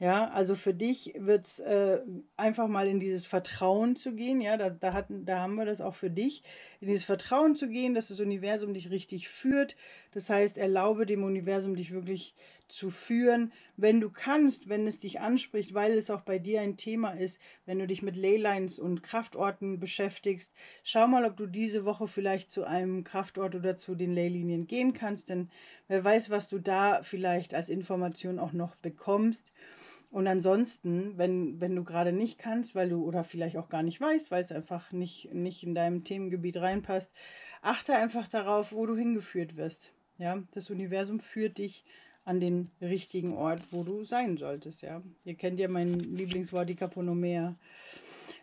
Ja, 0.01 0.29
also 0.29 0.57
für 0.57 0.75
dich 0.75 1.15
wird 1.17 1.47
es 1.47 1.61
äh, 1.61 2.01
einfach 2.37 2.67
mal 2.67 2.89
in 2.89 2.99
dieses 2.99 3.27
Vertrauen 3.27 3.95
zu 3.95 4.15
gehen. 4.15 4.41
Ja, 4.41 4.57
da, 4.57 4.69
da, 4.69 4.93
hatten, 4.93 5.25
da 5.25 5.39
haben 5.39 5.55
wir 5.55 5.65
das 5.65 5.81
auch 5.81 5.95
für 5.95 6.11
dich. 6.11 6.43
In 6.81 6.89
dieses 6.89 7.05
Vertrauen 7.05 7.55
zu 7.55 7.69
gehen, 7.69 7.95
dass 7.95 8.09
das 8.09 8.19
Universum 8.21 8.75
dich 8.75 8.91
richtig 8.91 9.29
führt. 9.29 9.77
Das 10.11 10.29
heißt, 10.29 10.59
erlaube 10.59 11.07
dem 11.07 11.23
Universum 11.23 11.77
dich 11.77 11.93
wirklich 11.93 12.35
zu 12.69 12.91
führen, 12.91 13.53
wenn 13.77 14.01
du 14.01 14.11
kannst, 14.11 14.69
wenn 14.69 14.87
es 14.87 14.99
dich 14.99 15.21
anspricht, 15.21 15.75
weil 15.75 15.93
es 15.93 16.11
auch 16.11 16.23
bei 16.23 16.39
dir 16.39 16.61
ein 16.61 16.77
Thema 16.77 17.13
ist, 17.13 17.39
wenn 17.67 17.79
du 17.79 17.87
dich 17.87 18.03
mit 18.03 18.17
Leylines 18.17 18.79
und 18.79 19.03
Kraftorten 19.03 19.79
beschäftigst. 19.79 20.53
Schau 20.83 21.07
mal, 21.07 21.25
ob 21.25 21.37
du 21.37 21.47
diese 21.47 21.85
Woche 21.85 22.09
vielleicht 22.09 22.51
zu 22.51 22.65
einem 22.65 23.05
Kraftort 23.05 23.55
oder 23.55 23.77
zu 23.77 23.95
den 23.95 24.13
Leylinien 24.13 24.67
gehen 24.67 24.93
kannst, 24.93 25.29
denn 25.29 25.51
wer 25.89 26.03
weiß, 26.03 26.31
was 26.31 26.49
du 26.49 26.59
da 26.59 27.03
vielleicht 27.03 27.55
als 27.55 27.69
Information 27.69 28.39
auch 28.39 28.53
noch 28.53 28.77
bekommst. 28.77 29.53
Und 30.11 30.29
ansonsten, 30.29 31.19
wenn, 31.19 31.61
wenn 31.61 31.75
du 31.75 31.83
gerade 31.83 32.13
nicht 32.13 32.39
kannst, 32.39 32.77
weil 32.77 32.89
du 32.89 33.05
oder 33.05 33.25
vielleicht 33.25 33.57
auch 33.57 33.69
gar 33.69 33.83
nicht 33.83 34.01
weißt, 34.01 34.31
weil 34.31 34.45
es 34.45 34.53
einfach 34.53 34.93
nicht, 34.93 35.35
nicht 35.35 35.65
in 35.65 35.75
deinem 35.75 36.05
Themengebiet 36.05 36.57
reinpasst, 36.59 37.11
achte 37.63 37.97
einfach 37.97 38.29
darauf, 38.29 38.73
wo 38.73 38.87
du 38.87 38.97
hingeführt 38.97 39.57
wirst. 39.57 39.93
Ja, 40.19 40.41
das 40.53 40.71
Universum 40.71 41.19
führt 41.19 41.59
dich 41.59 41.85
an 42.25 42.41
den 42.41 42.71
richtigen 42.81 43.35
Ort, 43.35 43.61
wo 43.71 43.83
du 43.83 44.05
sein 44.05 44.37
solltest. 44.37 44.83
Ja, 44.83 45.03
ihr 45.25 45.35
kennt 45.35 45.61
ja 45.61 45.69
mein 45.69 45.89
Lieblingswort, 45.99 46.69
die 46.69 46.77
Kaponomea. 46.77 47.55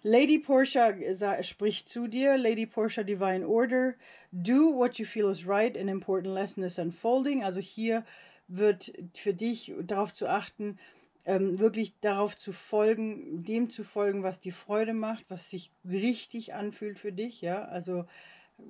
Lady 0.03 0.39
Portia 0.39 0.93
spricht 1.43 1.87
zu 1.87 2.07
dir. 2.07 2.37
Lady 2.37 2.65
Portia 2.65 3.03
Divine 3.03 3.47
Order. 3.47 3.95
Do 4.31 4.75
what 4.75 4.97
you 4.97 5.05
feel 5.05 5.29
is 5.29 5.47
right. 5.47 5.77
An 5.77 5.87
important 5.87 6.33
lesson 6.33 6.63
is 6.63 6.79
unfolding. 6.79 7.43
Also 7.43 7.59
hier 7.59 8.03
wird 8.47 8.91
für 9.13 9.33
dich 9.33 9.73
darauf 9.83 10.13
zu 10.13 10.27
achten, 10.27 10.77
ähm, 11.25 11.59
wirklich 11.59 11.93
darauf 12.01 12.35
zu 12.35 12.51
folgen, 12.51 13.43
dem 13.43 13.69
zu 13.69 13.83
folgen, 13.83 14.23
was 14.23 14.39
die 14.39 14.51
Freude 14.51 14.93
macht, 14.93 15.25
was 15.29 15.49
sich 15.49 15.71
richtig 15.85 16.53
anfühlt 16.53 16.97
für 16.97 17.11
dich, 17.11 17.41
ja, 17.41 17.63
also 17.65 18.05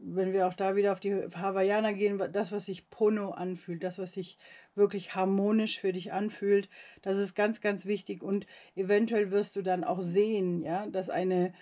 wenn 0.03 0.33
wir 0.33 0.47
auch 0.47 0.53
da 0.53 0.75
wieder 0.75 0.91
auf 0.91 0.99
die 0.99 1.13
Hawaiianer 1.13 1.93
gehen, 1.93 2.21
das, 2.31 2.51
was 2.51 2.65
sich 2.65 2.89
Pono 2.89 3.31
anfühlt, 3.31 3.83
das, 3.83 3.97
was 3.99 4.13
sich 4.13 4.37
wirklich 4.75 5.15
harmonisch 5.15 5.79
für 5.79 5.93
dich 5.93 6.11
anfühlt, 6.11 6.69
das 7.01 7.17
ist 7.17 7.35
ganz, 7.35 7.61
ganz 7.61 7.85
wichtig 7.85 8.23
und 8.23 8.47
eventuell 8.75 9.31
wirst 9.31 9.55
du 9.55 9.61
dann 9.61 9.83
auch 9.83 10.01
sehen, 10.01 10.63
ja, 10.63 10.87
dass 10.87 11.09
eine, 11.09 11.53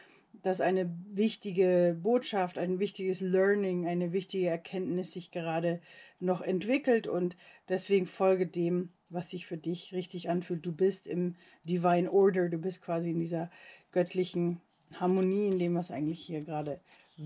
dass 0.41 0.61
eine 0.61 0.89
wichtige 1.11 1.97
Botschaft, 2.01 2.57
ein 2.57 2.79
wichtiges 2.79 3.21
Learning, 3.21 3.87
eine 3.87 4.13
wichtige 4.13 4.47
Erkenntnis 4.47 5.11
sich 5.11 5.31
gerade 5.31 5.81
noch 6.19 6.41
entwickelt 6.41 7.07
und 7.07 7.35
deswegen 7.67 8.05
folge 8.05 8.47
dem, 8.47 8.89
was 9.09 9.31
sich 9.31 9.47
für 9.47 9.57
dich 9.57 9.93
richtig 9.93 10.29
anfühlt. 10.29 10.65
Du 10.65 10.71
bist 10.71 11.07
im 11.07 11.35
Divine 11.63 12.11
Order, 12.11 12.49
du 12.49 12.57
bist 12.57 12.81
quasi 12.81 13.11
in 13.11 13.19
dieser 13.19 13.49
göttlichen 13.91 14.61
Harmonie, 14.93 15.47
in 15.47 15.59
dem, 15.59 15.75
was 15.75 15.91
eigentlich 15.91 16.19
hier 16.19 16.41
gerade 16.41 16.79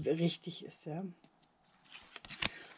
richtig 0.06 0.66
ist. 0.66 0.86
Ja. 0.86 1.04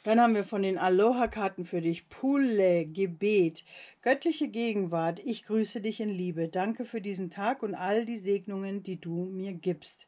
Dann 0.04 0.22
haben 0.22 0.36
wir 0.36 0.44
von 0.44 0.62
den 0.62 0.78
Aloha-Karten 0.78 1.66
für 1.66 1.82
dich 1.82 2.08
Pule, 2.10 2.86
Gebet, 2.86 3.64
göttliche 4.04 4.48
Gegenwart. 4.48 5.20
Ich 5.26 5.46
grüße 5.46 5.82
dich 5.82 6.00
in 6.00 6.10
Liebe. 6.10 6.48
Danke 6.48 6.86
für 6.86 7.02
diesen 7.02 7.32
Tag 7.32 7.64
und 7.64 7.74
all 7.74 8.06
die 8.06 8.20
Segnungen, 8.20 8.84
die 8.84 9.02
du 9.02 9.26
mir 9.26 9.54
gibst. 9.54 10.08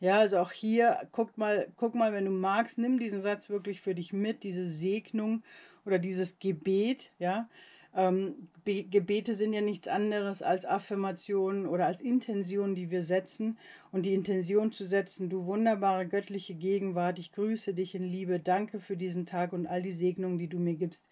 Ja, 0.00 0.18
also 0.18 0.38
auch 0.38 0.52
hier, 0.52 1.08
guck 1.12 1.36
mal, 1.36 1.68
guck 1.76 1.94
mal, 1.94 2.12
wenn 2.12 2.24
du 2.24 2.30
magst, 2.30 2.78
nimm 2.78 2.98
diesen 2.98 3.20
Satz 3.20 3.50
wirklich 3.50 3.80
für 3.80 3.94
dich 3.94 4.12
mit, 4.12 4.42
diese 4.42 4.66
Segnung 4.66 5.42
oder 5.84 5.98
dieses 5.98 6.38
Gebet, 6.38 7.10
ja. 7.18 7.48
Ähm, 7.96 8.48
Gebete 8.66 9.32
sind 9.34 9.52
ja 9.52 9.62
nichts 9.62 9.88
anderes 9.88 10.42
als 10.42 10.66
Affirmationen 10.66 11.66
oder 11.66 11.86
als 11.86 12.00
Intentionen, 12.00 12.74
die 12.74 12.90
wir 12.90 13.02
setzen. 13.02 13.58
Und 13.90 14.04
die 14.04 14.12
Intention 14.12 14.70
zu 14.70 14.84
setzen, 14.84 15.30
du 15.30 15.46
wunderbare 15.46 16.06
göttliche 16.06 16.54
Gegenwart, 16.54 17.18
ich 17.18 17.32
grüße 17.32 17.72
dich 17.72 17.94
in 17.94 18.04
Liebe, 18.04 18.38
danke 18.38 18.80
für 18.80 18.96
diesen 18.96 19.24
Tag 19.24 19.52
und 19.52 19.66
all 19.66 19.82
die 19.82 19.92
Segnungen, 19.92 20.38
die 20.38 20.48
du 20.48 20.58
mir 20.58 20.74
gibst. 20.74 21.06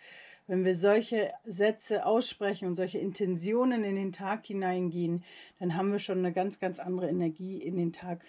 Wenn 0.46 0.66
wir 0.66 0.74
solche 0.74 1.32
Sätze 1.46 2.04
aussprechen 2.04 2.68
und 2.68 2.76
solche 2.76 2.98
Intentionen 2.98 3.82
in 3.82 3.96
den 3.96 4.12
Tag 4.12 4.44
hineingehen, 4.44 5.24
dann 5.58 5.74
haben 5.74 5.90
wir 5.90 6.00
schon 6.00 6.18
eine 6.18 6.32
ganz, 6.32 6.60
ganz 6.60 6.78
andere 6.78 7.08
Energie 7.08 7.56
in 7.56 7.76
den 7.76 7.94
Tag 7.94 8.20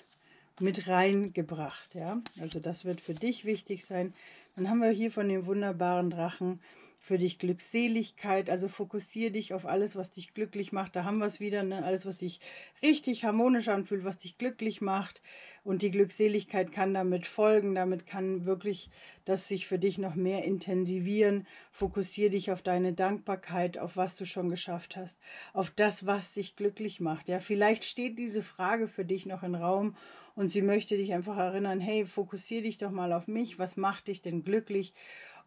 mit 0.61 0.87
reingebracht. 0.87 1.93
Ja? 1.93 2.21
Also 2.39 2.61
das 2.61 2.85
wird 2.85 3.01
für 3.01 3.15
dich 3.15 3.43
wichtig 3.43 3.83
sein. 3.83 4.13
Dann 4.55 4.69
haben 4.69 4.79
wir 4.79 4.91
hier 4.91 5.11
von 5.11 5.27
dem 5.27 5.45
wunderbaren 5.45 6.09
Drachen 6.09 6.61
für 7.05 7.19
dich 7.19 7.37
Glückseligkeit. 7.37 8.49
Also 8.49 8.67
fokussiere 8.67 9.29
dich 9.29 9.53
auf 9.53 9.67
alles, 9.67 9.95
was 9.95 10.09
dich 10.09 10.33
glücklich 10.33 10.71
macht. 10.71 10.95
Da 10.95 11.03
haben 11.03 11.19
wir 11.19 11.27
es 11.27 11.39
wieder, 11.39 11.61
ne? 11.61 11.85
alles, 11.85 12.03
was 12.07 12.17
sich 12.17 12.39
richtig 12.81 13.23
harmonisch 13.23 13.67
anfühlt, 13.67 14.03
was 14.03 14.17
dich 14.17 14.39
glücklich 14.39 14.81
macht. 14.81 15.21
Und 15.63 15.83
die 15.83 15.91
Glückseligkeit 15.91 16.71
kann 16.71 16.95
damit 16.95 17.27
folgen, 17.27 17.75
damit 17.75 18.07
kann 18.07 18.45
wirklich 18.45 18.89
das 19.23 19.47
sich 19.47 19.67
für 19.67 19.77
dich 19.77 19.99
noch 19.99 20.15
mehr 20.15 20.45
intensivieren. 20.45 21.45
Fokussiere 21.71 22.31
dich 22.31 22.51
auf 22.51 22.63
deine 22.63 22.93
Dankbarkeit, 22.93 23.77
auf 23.77 23.97
was 23.97 24.15
du 24.15 24.25
schon 24.25 24.49
geschafft 24.49 24.95
hast, 24.95 25.19
auf 25.53 25.69
das, 25.69 26.07
was 26.07 26.33
dich 26.33 26.55
glücklich 26.55 27.01
macht. 27.01 27.27
Ja, 27.27 27.39
vielleicht 27.39 27.85
steht 27.85 28.17
diese 28.17 28.41
Frage 28.41 28.87
für 28.87 29.05
dich 29.05 29.27
noch 29.27 29.43
im 29.43 29.53
Raum 29.53 29.95
und 30.33 30.51
sie 30.51 30.63
möchte 30.63 30.97
dich 30.97 31.13
einfach 31.13 31.37
erinnern, 31.37 31.79
hey, 31.79 32.03
fokussiere 32.05 32.63
dich 32.63 32.79
doch 32.79 32.91
mal 32.91 33.13
auf 33.13 33.27
mich, 33.27 33.59
was 33.59 33.77
macht 33.77 34.07
dich 34.07 34.23
denn 34.23 34.43
glücklich? 34.43 34.93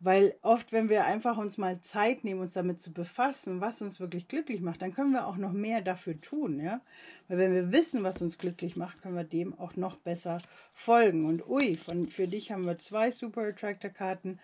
Weil 0.01 0.37
oft, 0.43 0.73
wenn 0.73 0.89
wir 0.89 1.07
einfach 1.07 1.39
uns 1.39 1.59
mal 1.59 1.81
Zeit 1.81 2.23
nehmen, 2.23 2.41
uns 2.41 2.53
damit 2.53 2.81
zu 2.81 2.93
befassen, 2.93 3.61
was 3.61 3.83
uns 3.83 3.99
wirklich 3.99 4.29
glücklich 4.29 4.61
macht, 4.61 4.81
dann 4.81 4.95
können 4.95 5.11
wir 5.11 5.27
auch 5.27 5.37
noch 5.37 5.53
mehr 5.53 5.81
dafür 5.81 6.21
tun, 6.21 6.61
ja. 6.61 6.81
Weil 7.27 7.39
wenn 7.39 7.53
wir 7.53 7.73
wissen, 7.73 8.05
was 8.05 8.23
uns 8.23 8.39
glücklich 8.39 8.77
macht, 8.77 9.03
können 9.03 9.17
wir 9.17 9.25
dem 9.25 9.59
auch 9.59 9.75
noch 9.75 9.97
besser 9.97 10.39
folgen. 10.73 11.27
Und 11.27 11.49
ui, 11.49 11.77
von, 11.77 12.07
für 12.07 12.29
dich 12.29 12.53
haben 12.53 12.65
wir 12.65 12.79
zwei 12.79 13.11
Super 13.11 13.43
Attractor 13.43 13.91
Karten. 13.91 14.39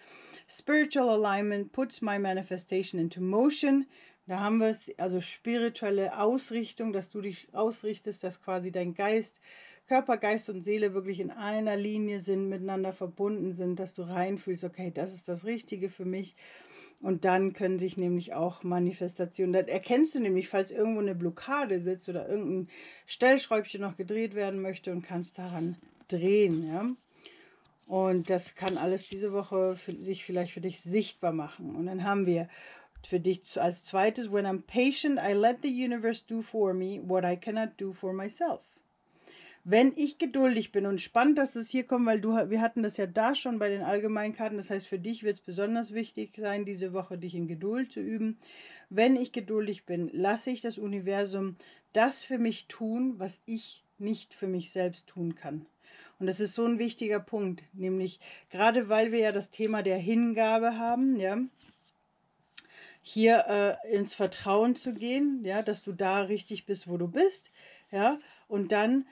Spiritual 0.49 1.09
Alignment 1.09 1.73
puts 1.73 2.03
my 2.03 2.19
manifestation 2.19 3.01
into 3.01 3.21
motion. 3.21 3.87
Da 4.27 4.41
haben 4.41 4.59
wir 4.59 4.69
es, 4.69 4.91
also 4.99 5.21
spirituelle 5.21 6.19
Ausrichtung, 6.19 6.93
dass 6.93 7.11
du 7.11 7.21
dich 7.21 7.49
ausrichtest, 7.53 8.25
dass 8.25 8.43
quasi 8.43 8.73
dein 8.73 8.95
Geist 8.95 9.41
Körper, 9.87 10.17
Geist 10.17 10.49
und 10.49 10.63
Seele 10.63 10.95
wirklich 10.95 11.21
in 11.21 11.31
einer 11.31 11.77
Linie 11.77 12.21
sind, 12.21 12.49
miteinander 12.49 12.93
verbunden 12.95 13.53
sind, 13.53 13.79
dass 13.79 13.95
du 13.95 14.03
reinfühlst, 14.03 14.65
okay, 14.65 14.91
das 14.93 15.13
ist 15.13 15.29
das 15.29 15.45
Richtige 15.45 15.91
für 15.91 16.07
mich. 16.07 16.37
Und 17.01 17.27
dann 17.27 17.53
können 17.53 17.79
sich 17.79 17.99
nämlich 17.99 18.33
auch 18.33 18.63
Manifestationen, 18.63 19.53
da 19.53 19.61
erkennst 19.61 20.15
du 20.15 20.21
nämlich, 20.21 20.49
falls 20.49 20.71
irgendwo 20.71 21.01
eine 21.01 21.15
Blockade 21.15 21.81
sitzt 21.81 22.09
oder 22.09 22.27
irgendein 22.27 22.69
Stellschräubchen 23.05 23.83
noch 23.83 23.97
gedreht 23.97 24.35
werden 24.35 24.63
möchte 24.63 24.91
und 24.91 25.03
kannst 25.03 25.39
daran 25.39 25.77
drehen, 26.09 26.67
ja. 26.67 26.91
Und 27.87 28.31
das 28.31 28.55
kann 28.55 28.79
alles 28.79 29.09
diese 29.09 29.35
Woche 29.35 29.77
für, 29.77 29.93
sich 29.93 30.25
vielleicht 30.25 30.55
für 30.55 30.63
dich 30.63 30.81
sichtbar 30.81 31.33
machen. 31.33 31.77
Und 31.77 31.85
dann 31.85 32.05
haben 32.05 32.25
wir 32.25 32.49
für 33.07 33.21
dich 33.21 33.61
als 33.61 33.85
zweites, 33.85 34.33
when 34.33 34.47
I'm 34.47 34.63
patient, 34.63 35.19
I 35.19 35.35
let 35.35 35.59
the 35.63 35.85
universe 35.85 36.25
do 36.27 36.41
for 36.41 36.73
me 36.73 37.03
what 37.05 37.25
I 37.25 37.37
cannot 37.37 37.73
do 37.77 37.93
for 37.93 38.15
myself 38.15 38.63
wenn 39.65 39.95
ich 39.97 40.19
geduldig 40.19 40.73
bin 40.73 40.85
und 40.85 41.01
spannend, 41.01 41.39
dass 41.39 41.57
es 41.57 41.71
hier 41.71 41.85
kommt, 41.85 42.05
weil 42.05 42.21
du, 42.21 42.35
wir 42.51 42.61
hatten 42.61 42.83
das 42.83 42.99
ja 42.99 43.07
da 43.07 43.35
schon 43.35 43.59
bei 43.59 43.71
den 43.71 43.83
Allgemeinkarten. 43.83 44.59
Das 44.59 44.71
heißt, 44.71 44.87
für 44.87 44.99
dich 44.99 45.23
wird 45.23 45.37
es 45.37 45.41
besonders 45.41 45.95
wichtig 45.95 46.37
sein, 46.37 46.67
diese 46.67 46.93
Woche 46.93 47.17
dich 47.17 47.35
in 47.35 47.49
Geduld 47.49 47.91
zu 47.91 48.01
üben. 48.01 48.39
Wenn 48.91 49.17
ich 49.17 49.33
geduldig 49.33 49.87
bin, 49.87 50.11
lasse 50.13 50.51
ich 50.51 50.61
das 50.61 50.77
Universum 50.77 51.57
das 51.95 52.25
für 52.25 52.39
mich 52.39 52.67
tun, 52.67 53.15
was 53.19 53.41
ich 53.47 53.83
nicht 53.99 54.35
für 54.35 54.49
mich 54.49 54.71
selbst 54.71 55.07
tun 55.07 55.35
kann. 55.35 55.65
Und 56.19 56.27
das 56.27 56.41
ist 56.41 56.55
so 56.55 56.65
ein 56.65 56.79
wichtiger 56.79 57.21
Punkt, 57.21 57.63
nämlich 57.73 58.21
gerade 58.51 58.89
weil 58.89 59.13
wir 59.13 59.21
ja 59.21 59.33
das 59.33 59.51
Thema 59.51 59.83
der 59.83 59.97
Hingabe 59.97 60.79
haben, 60.79 61.17
ja, 61.19 61.39
hier 63.03 63.79
äh, 63.85 63.95
ins 63.95 64.15
Vertrauen 64.15 64.77
zu 64.77 64.95
gehen, 64.95 65.41
ja, 65.45 65.63
dass 65.63 65.83
du 65.83 65.93
da 65.93 66.23
richtig 66.23 66.67
bist, 66.67 66.89
wo 66.89 66.97
du 66.97 67.09
bist, 67.09 67.51
ja, 67.91 68.19
und 68.49 68.73
dann 68.73 69.07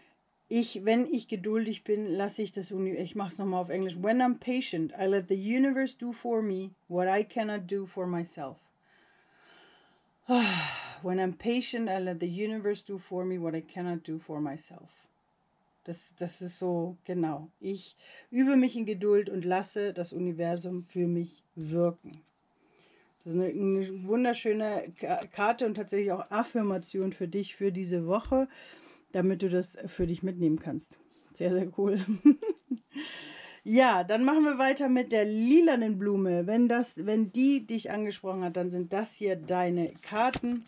ich, 0.53 0.85
wenn 0.85 1.07
ich 1.11 1.29
geduldig 1.29 1.83
bin, 1.83 2.13
lasse 2.13 2.43
ich 2.43 2.53
das 2.53 2.73
Universum, 2.73 3.05
ich 3.05 3.15
mache 3.15 3.33
es 3.33 3.39
nochmal 3.39 3.63
auf 3.63 3.71
Englisch. 3.71 3.97
When 4.03 4.21
I'm 4.21 4.39
patient, 4.39 4.93
I 5.01 5.07
let 5.07 5.27
the 5.29 5.35
universe 5.35 5.97
do 5.97 6.13
for 6.13 6.43
me 6.43 6.73
what 6.89 7.09
I 7.09 7.25
cannot 7.25 7.67
do 7.67 7.87
for 7.87 8.07
myself. 8.07 8.59
When 11.03 11.19
I'm 11.19 11.33
patient, 11.33 11.89
I 11.89 11.99
let 11.99 12.21
the 12.21 12.29
universe 12.29 12.85
do 12.85 12.99
for 12.99 13.25
me 13.25 13.39
what 13.39 13.55
I 13.55 13.63
cannot 13.63 14.07
do 14.07 14.19
for 14.19 14.41
myself. 14.41 14.91
Das, 15.85 16.15
das 16.19 16.43
ist 16.43 16.59
so, 16.59 16.99
genau. 17.07 17.49
Ich 17.59 17.97
übe 18.31 18.57
mich 18.57 18.77
in 18.77 18.85
Geduld 18.85 19.31
und 19.31 19.47
lasse 19.47 19.95
das 19.95 20.13
Universum 20.13 20.83
für 20.83 21.07
mich 21.07 21.43
wirken. 21.57 22.21
Das 23.25 23.33
ist 23.33 23.41
eine, 23.41 23.49
eine 23.49 24.07
wunderschöne 24.07 24.93
Karte 25.33 25.65
und 25.65 25.75
tatsächlich 25.77 26.13
auch 26.13 26.31
Affirmation 26.31 27.15
für 27.15 27.27
dich 27.27 27.57
für 27.57 27.73
diese 27.73 28.07
Woche 28.07 28.49
damit 29.13 29.43
du 29.43 29.49
das 29.49 29.79
für 29.87 30.07
dich 30.07 30.23
mitnehmen 30.23 30.59
kannst. 30.59 30.99
Sehr, 31.33 31.53
sehr 31.53 31.69
cool. 31.79 32.01
ja, 33.65 34.05
dann 34.05 34.25
machen 34.25 34.45
wir 34.45 34.59
weiter 34.59 34.89
mit 34.89 35.13
der 35.13 35.25
lilanen 35.25 35.99
Blume. 35.99 36.47
Wenn, 36.47 36.69
das, 36.69 37.07
wenn 37.07 37.33
die 37.33 37.67
dich 37.67 37.91
angesprochen 37.91 38.45
hat, 38.45 38.57
dann 38.57 38.71
sind 38.71 38.93
das 38.93 39.13
hier 39.13 39.37
deine 39.37 39.93
Karten. 40.03 40.65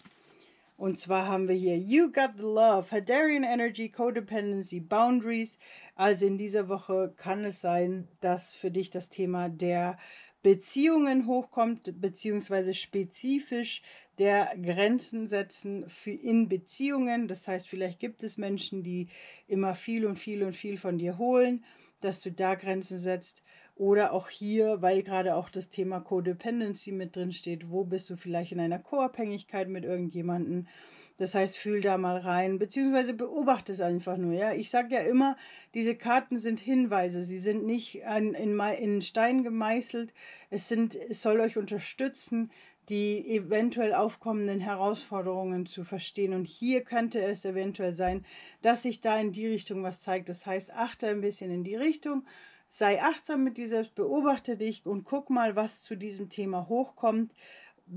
Und 0.76 0.98
zwar 0.98 1.28
haben 1.28 1.48
wir 1.48 1.54
hier 1.54 1.78
You 1.78 2.10
Got 2.10 2.32
the 2.36 2.42
Love, 2.42 2.86
Hadarian 2.90 3.44
Energy, 3.44 3.88
Codependency, 3.90 4.80
Boundaries. 4.80 5.58
Also 5.94 6.26
in 6.26 6.36
dieser 6.36 6.68
Woche 6.68 7.12
kann 7.16 7.44
es 7.44 7.60
sein, 7.60 8.08
dass 8.20 8.54
für 8.54 8.70
dich 8.70 8.90
das 8.90 9.08
Thema 9.08 9.48
der 9.48 9.98
Beziehungen 10.44 11.26
hochkommt, 11.26 12.02
beziehungsweise 12.02 12.74
spezifisch 12.74 13.80
der 14.18 14.54
Grenzen 14.62 15.26
setzen 15.26 15.88
für 15.88 16.10
in 16.10 16.50
Beziehungen. 16.50 17.28
Das 17.28 17.48
heißt, 17.48 17.66
vielleicht 17.66 17.98
gibt 17.98 18.22
es 18.22 18.36
Menschen, 18.36 18.82
die 18.82 19.08
immer 19.48 19.74
viel 19.74 20.04
und 20.04 20.18
viel 20.18 20.44
und 20.44 20.52
viel 20.52 20.76
von 20.76 20.98
dir 20.98 21.16
holen, 21.16 21.64
dass 22.00 22.20
du 22.20 22.30
da 22.30 22.56
Grenzen 22.56 22.98
setzt. 22.98 23.42
Oder 23.74 24.12
auch 24.12 24.28
hier, 24.28 24.82
weil 24.82 25.02
gerade 25.02 25.34
auch 25.34 25.48
das 25.48 25.70
Thema 25.70 26.00
Codependency 26.00 26.92
mit 26.92 27.16
drin 27.16 27.32
steht, 27.32 27.70
wo 27.70 27.84
bist 27.84 28.10
du 28.10 28.16
vielleicht 28.16 28.52
in 28.52 28.60
einer 28.60 28.78
Co-Abhängigkeit 28.78 29.68
mit 29.70 29.84
irgendjemandem? 29.84 30.68
Das 31.16 31.34
heißt, 31.34 31.56
fühl 31.56 31.80
da 31.80 31.96
mal 31.96 32.18
rein, 32.18 32.58
beziehungsweise 32.58 33.14
beobachte 33.14 33.72
es 33.72 33.80
einfach 33.80 34.16
nur. 34.16 34.32
Ja, 34.32 34.52
ich 34.52 34.70
sage 34.70 34.94
ja 34.94 35.00
immer, 35.02 35.36
diese 35.72 35.94
Karten 35.94 36.38
sind 36.38 36.58
Hinweise. 36.58 37.22
Sie 37.22 37.38
sind 37.38 37.64
nicht 37.64 38.04
an, 38.04 38.34
in, 38.34 38.58
in 38.58 39.00
Stein 39.00 39.44
gemeißelt. 39.44 40.12
Es 40.50 40.68
sind, 40.68 40.96
es 40.96 41.22
soll 41.22 41.38
euch 41.38 41.56
unterstützen, 41.56 42.50
die 42.88 43.36
eventuell 43.36 43.94
aufkommenden 43.94 44.60
Herausforderungen 44.60 45.66
zu 45.66 45.84
verstehen. 45.84 46.34
Und 46.34 46.46
hier 46.46 46.82
könnte 46.82 47.22
es 47.22 47.44
eventuell 47.44 47.94
sein, 47.94 48.24
dass 48.60 48.82
sich 48.82 49.00
da 49.00 49.18
in 49.18 49.32
die 49.32 49.46
Richtung 49.46 49.84
was 49.84 50.00
zeigt. 50.00 50.28
Das 50.28 50.44
heißt, 50.46 50.72
achte 50.72 51.06
ein 51.06 51.20
bisschen 51.20 51.50
in 51.50 51.64
die 51.64 51.76
Richtung, 51.76 52.26
sei 52.70 53.00
achtsam 53.00 53.44
mit 53.44 53.56
dir 53.56 53.68
selbst, 53.68 53.94
beobachte 53.94 54.56
dich 54.56 54.84
und 54.84 55.04
guck 55.04 55.30
mal, 55.30 55.54
was 55.54 55.82
zu 55.82 55.96
diesem 55.96 56.28
Thema 56.28 56.68
hochkommt 56.68 57.32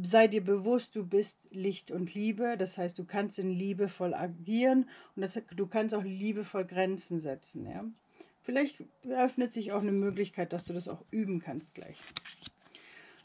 sei 0.04 0.28
dir 0.28 0.43
bewusst, 0.43 0.95
du 0.95 1.06
bist 1.06 1.38
Licht 1.52 1.91
und 1.91 2.13
Liebe. 2.13 2.58
Das 2.58 2.78
heißt, 2.78 2.97
du 2.97 3.06
kannst 3.06 3.39
in 3.39 3.52
Liebe 3.52 3.89
voll 3.89 4.13
agieren 4.13 4.89
und 5.15 5.21
das, 5.21 5.39
du 5.56 5.67
kannst 5.67 5.95
auch 5.95 6.04
liebevoll 6.04 6.65
Grenzen 6.65 7.19
setzen. 7.19 7.65
Ja? 7.65 7.86
Vielleicht 8.41 8.84
eröffnet 9.06 9.54
sich 9.54 9.71
auch 9.71 9.82
eine 9.82 9.91
Möglichkeit, 9.91 10.54
dass 10.54 10.65
du 10.65 10.73
das 10.73 10.88
auch 10.88 11.04
üben 11.12 11.39
kannst 11.39 11.76
gleich. 11.76 11.97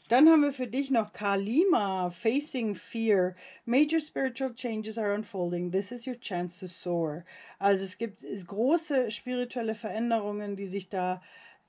Dann 0.09 0.27
haben 0.29 0.41
wir 0.41 0.51
für 0.51 0.67
dich 0.67 0.91
noch 0.91 1.13
Kalima, 1.13 2.09
Facing 2.09 2.75
Fear. 2.75 3.35
Major 3.65 4.01
spiritual 4.01 4.53
changes 4.53 4.97
are 4.97 5.13
unfolding. 5.13 5.71
This 5.71 5.91
is 5.91 6.05
your 6.05 6.19
chance 6.19 6.59
to 6.59 6.67
soar. 6.67 7.23
Also 7.57 7.85
es 7.85 7.97
gibt 7.97 8.21
große 8.45 9.11
spirituelle 9.11 9.75
Veränderungen, 9.75 10.57
die 10.57 10.67
sich 10.67 10.89
da, 10.89 11.21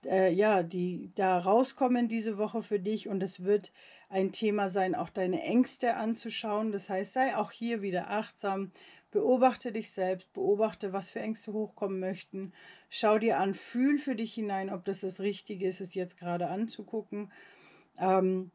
äh, 0.04 0.32
ja, 0.32 0.64
die 0.64 1.12
da 1.14 1.38
rauskommen 1.38 2.08
diese 2.08 2.36
Woche 2.36 2.62
für 2.62 2.80
dich 2.80 3.08
und 3.08 3.22
es 3.22 3.44
wird 3.44 3.70
ein 4.14 4.30
Thema 4.30 4.70
sein, 4.70 4.94
auch 4.94 5.10
deine 5.10 5.42
Ängste 5.42 5.96
anzuschauen. 5.96 6.70
Das 6.70 6.88
heißt, 6.88 7.14
sei 7.14 7.36
auch 7.36 7.50
hier 7.50 7.82
wieder 7.82 8.10
achtsam. 8.10 8.70
Beobachte 9.10 9.72
dich 9.72 9.90
selbst, 9.90 10.32
beobachte, 10.32 10.92
was 10.92 11.10
für 11.10 11.18
Ängste 11.18 11.52
hochkommen 11.52 11.98
möchten. 11.98 12.52
Schau 12.90 13.18
dir 13.18 13.40
an, 13.40 13.54
fühl 13.54 13.98
für 13.98 14.14
dich 14.14 14.32
hinein, 14.32 14.70
ob 14.70 14.84
das 14.84 15.00
das 15.00 15.18
Richtige 15.18 15.66
ist, 15.66 15.80
es 15.80 15.94
jetzt 15.94 16.16
gerade 16.16 16.46
anzugucken. 16.46 17.32
Ähm, 17.98 18.52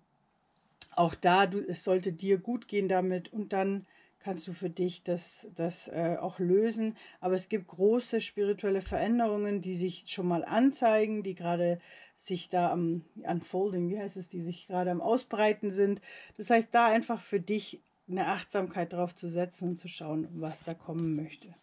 auch 0.95 1.13
da, 1.13 1.45
du, 1.45 1.59
es 1.59 1.83
sollte 1.83 2.13
dir 2.13 2.37
gut 2.37 2.69
gehen 2.69 2.87
damit 2.87 3.31
und 3.33 3.51
dann 3.51 3.85
kannst 4.19 4.47
du 4.47 4.53
für 4.53 4.69
dich 4.69 5.03
das, 5.03 5.47
das 5.55 5.89
äh, 5.89 6.15
auch 6.19 6.39
lösen. 6.39 6.95
Aber 7.19 7.35
es 7.35 7.49
gibt 7.49 7.67
große 7.67 8.21
spirituelle 8.21 8.81
Veränderungen, 8.81 9.61
die 9.61 9.75
sich 9.75 10.05
schon 10.07 10.27
mal 10.27 10.45
anzeigen, 10.45 11.21
die 11.21 11.35
gerade 11.35 11.79
sich 12.25 12.49
da 12.49 12.71
am 12.71 13.03
Unfolding, 13.15 13.89
wie 13.89 13.99
heißt 13.99 14.17
es, 14.17 14.27
die 14.27 14.41
sich 14.41 14.67
gerade 14.67 14.91
am 14.91 15.01
Ausbreiten 15.01 15.71
sind. 15.71 16.01
Das 16.37 16.49
heißt, 16.49 16.69
da 16.71 16.87
einfach 16.87 17.21
für 17.21 17.39
dich 17.39 17.81
eine 18.09 18.27
Achtsamkeit 18.27 18.93
drauf 18.93 19.15
zu 19.15 19.29
setzen 19.29 19.69
und 19.69 19.79
zu 19.79 19.87
schauen, 19.87 20.27
was 20.33 20.63
da 20.63 20.73
kommen 20.73 21.15
möchte. 21.15 21.55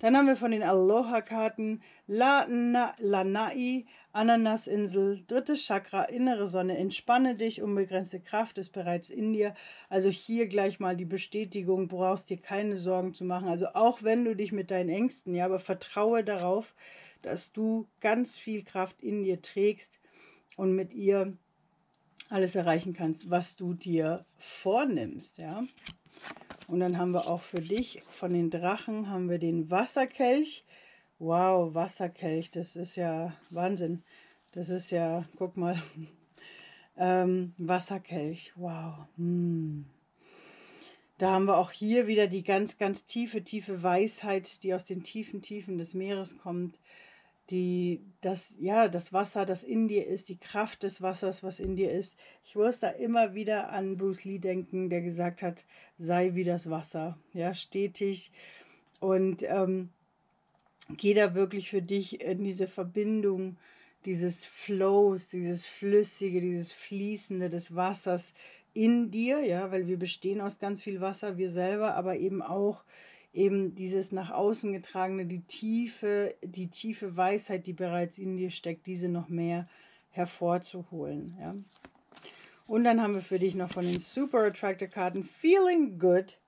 Dann 0.00 0.16
haben 0.16 0.26
wir 0.26 0.36
von 0.36 0.50
den 0.50 0.62
Aloha-Karten 0.62 1.80
La 2.06 2.46
Na, 2.48 2.94
Lanai, 2.98 3.86
Ananasinsel, 4.12 5.24
drittes 5.26 5.66
Chakra, 5.66 6.04
innere 6.04 6.46
Sonne, 6.46 6.76
entspanne 6.76 7.36
dich, 7.36 7.62
unbegrenzte 7.62 8.20
Kraft 8.20 8.58
ist 8.58 8.70
bereits 8.70 9.08
in 9.08 9.32
dir. 9.32 9.54
Also 9.88 10.08
hier 10.10 10.46
gleich 10.46 10.78
mal 10.78 10.96
die 10.96 11.04
Bestätigung, 11.04 11.88
brauchst 11.88 12.28
dir 12.28 12.36
keine 12.36 12.76
Sorgen 12.76 13.14
zu 13.14 13.24
machen. 13.24 13.48
Also 13.48 13.68
auch 13.68 14.02
wenn 14.02 14.24
du 14.24 14.36
dich 14.36 14.52
mit 14.52 14.70
deinen 14.70 14.90
Ängsten, 14.90 15.34
ja, 15.34 15.46
aber 15.46 15.58
vertraue 15.58 16.22
darauf, 16.22 16.74
dass 17.24 17.52
du 17.52 17.86
ganz 18.00 18.36
viel 18.36 18.62
Kraft 18.62 19.02
in 19.02 19.22
dir 19.22 19.40
trägst 19.40 19.98
und 20.56 20.74
mit 20.74 20.92
ihr 20.92 21.36
alles 22.28 22.54
erreichen 22.54 22.92
kannst, 22.92 23.30
was 23.30 23.56
du 23.56 23.74
dir 23.74 24.24
vornimmst, 24.38 25.38
ja. 25.38 25.64
Und 26.68 26.80
dann 26.80 26.98
haben 26.98 27.12
wir 27.12 27.28
auch 27.28 27.42
für 27.42 27.60
dich 27.60 28.02
von 28.10 28.32
den 28.32 28.50
Drachen 28.50 29.10
haben 29.10 29.28
wir 29.28 29.38
den 29.38 29.70
Wasserkelch. 29.70 30.64
Wow, 31.18 31.74
Wasserkelch, 31.74 32.50
das 32.50 32.76
ist 32.76 32.96
ja 32.96 33.34
Wahnsinn. 33.50 34.02
Das 34.52 34.68
ist 34.68 34.90
ja, 34.90 35.24
guck 35.36 35.56
mal, 35.56 35.82
ähm, 36.96 37.52
Wasserkelch, 37.58 38.52
wow. 38.56 39.06
Hm. 39.16 39.86
Da 41.18 41.30
haben 41.30 41.44
wir 41.44 41.58
auch 41.58 41.70
hier 41.70 42.06
wieder 42.06 42.26
die 42.26 42.42
ganz, 42.42 42.76
ganz 42.76 43.04
tiefe, 43.04 43.44
tiefe 43.44 43.82
Weisheit, 43.82 44.62
die 44.64 44.74
aus 44.74 44.84
den 44.84 45.04
tiefen 45.04 45.42
Tiefen 45.42 45.78
des 45.78 45.94
Meeres 45.94 46.38
kommt 46.38 46.78
die, 47.50 48.04
das, 48.20 48.54
ja, 48.58 48.88
das 48.88 49.12
Wasser, 49.12 49.44
das 49.44 49.62
in 49.62 49.88
dir 49.88 50.06
ist, 50.06 50.28
die 50.28 50.38
Kraft 50.38 50.82
des 50.82 51.02
Wassers, 51.02 51.42
was 51.42 51.60
in 51.60 51.76
dir 51.76 51.92
ist. 51.92 52.14
Ich 52.44 52.56
muss 52.56 52.80
da 52.80 52.88
immer 52.88 53.34
wieder 53.34 53.70
an 53.70 53.96
Bruce 53.96 54.24
Lee 54.24 54.38
denken, 54.38 54.88
der 54.88 55.02
gesagt 55.02 55.42
hat, 55.42 55.66
sei 55.98 56.34
wie 56.34 56.44
das 56.44 56.70
Wasser, 56.70 57.18
ja, 57.34 57.54
stetig 57.54 58.32
und 59.00 59.42
ähm, 59.42 59.90
geh 60.96 61.12
da 61.14 61.34
wirklich 61.34 61.70
für 61.70 61.82
dich 61.82 62.20
in 62.20 62.44
diese 62.44 62.66
Verbindung 62.66 63.56
dieses 64.04 64.44
Flows, 64.44 65.28
dieses 65.30 65.66
Flüssige, 65.66 66.40
dieses 66.40 66.72
Fließende 66.72 67.48
des 67.48 67.74
Wassers 67.74 68.34
in 68.74 69.10
dir, 69.10 69.40
ja, 69.44 69.70
weil 69.70 69.86
wir 69.86 69.98
bestehen 69.98 70.40
aus 70.40 70.58
ganz 70.58 70.82
viel 70.82 71.00
Wasser, 71.00 71.38
wir 71.38 71.50
selber, 71.50 71.94
aber 71.94 72.16
eben 72.16 72.42
auch 72.42 72.84
eben 73.34 73.74
dieses 73.74 74.12
nach 74.12 74.30
außen 74.30 74.72
getragene, 74.72 75.26
die 75.26 75.42
tiefe, 75.42 76.34
die 76.42 76.68
tiefe 76.68 77.16
Weisheit, 77.16 77.66
die 77.66 77.72
bereits 77.72 78.16
in 78.16 78.36
dir 78.36 78.50
steckt, 78.50 78.86
diese 78.86 79.08
noch 79.08 79.28
mehr 79.28 79.68
hervorzuholen. 80.10 81.36
Ja. 81.40 81.54
Und 82.66 82.84
dann 82.84 83.02
haben 83.02 83.14
wir 83.14 83.22
für 83.22 83.38
dich 83.38 83.54
noch 83.54 83.70
von 83.70 83.84
den 83.84 83.98
Super 83.98 84.44
Attractor 84.44 84.88
Karten 84.88 85.24
Feeling 85.24 85.98
good 85.98 86.38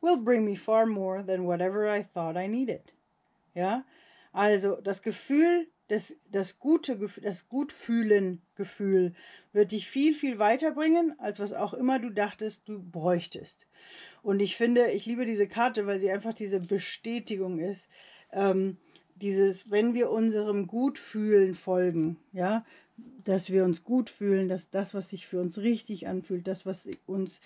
will 0.00 0.16
bring 0.16 0.44
me 0.44 0.56
far 0.56 0.86
more 0.86 1.22
than 1.22 1.44
whatever 1.44 1.86
I 1.86 2.02
thought 2.02 2.36
I 2.36 2.48
needed. 2.48 2.92
Ja, 3.54 3.84
also 4.32 4.80
das 4.80 5.02
Gefühl, 5.02 5.66
das, 5.90 6.14
das 6.30 6.58
gute 6.58 6.96
Gefühl, 6.98 7.24
das 7.24 7.48
Gutfühlen-Gefühl 7.48 9.14
wird 9.52 9.72
dich 9.72 9.88
viel, 9.88 10.14
viel 10.14 10.38
weiterbringen, 10.38 11.18
als 11.18 11.40
was 11.40 11.52
auch 11.52 11.74
immer 11.74 11.98
du 11.98 12.10
dachtest, 12.10 12.68
du 12.68 12.80
bräuchtest. 12.80 13.66
Und 14.22 14.38
ich 14.40 14.56
finde, 14.56 14.92
ich 14.92 15.06
liebe 15.06 15.26
diese 15.26 15.48
Karte, 15.48 15.86
weil 15.86 15.98
sie 15.98 16.10
einfach 16.10 16.32
diese 16.32 16.60
Bestätigung 16.60 17.58
ist. 17.58 17.88
Ähm, 18.32 18.76
dieses, 19.16 19.70
wenn 19.70 19.92
wir 19.92 20.10
unserem 20.10 20.68
Gutfühlen 20.68 21.54
folgen, 21.54 22.18
ja, 22.32 22.64
dass 23.24 23.50
wir 23.50 23.64
uns 23.64 23.82
gut 23.82 24.10
fühlen, 24.10 24.48
dass 24.48 24.70
das, 24.70 24.94
was 24.94 25.08
sich 25.08 25.26
für 25.26 25.40
uns 25.40 25.58
richtig 25.58 26.06
anfühlt, 26.06 26.46
das, 26.46 26.66
was 26.66 26.88
uns 27.06 27.40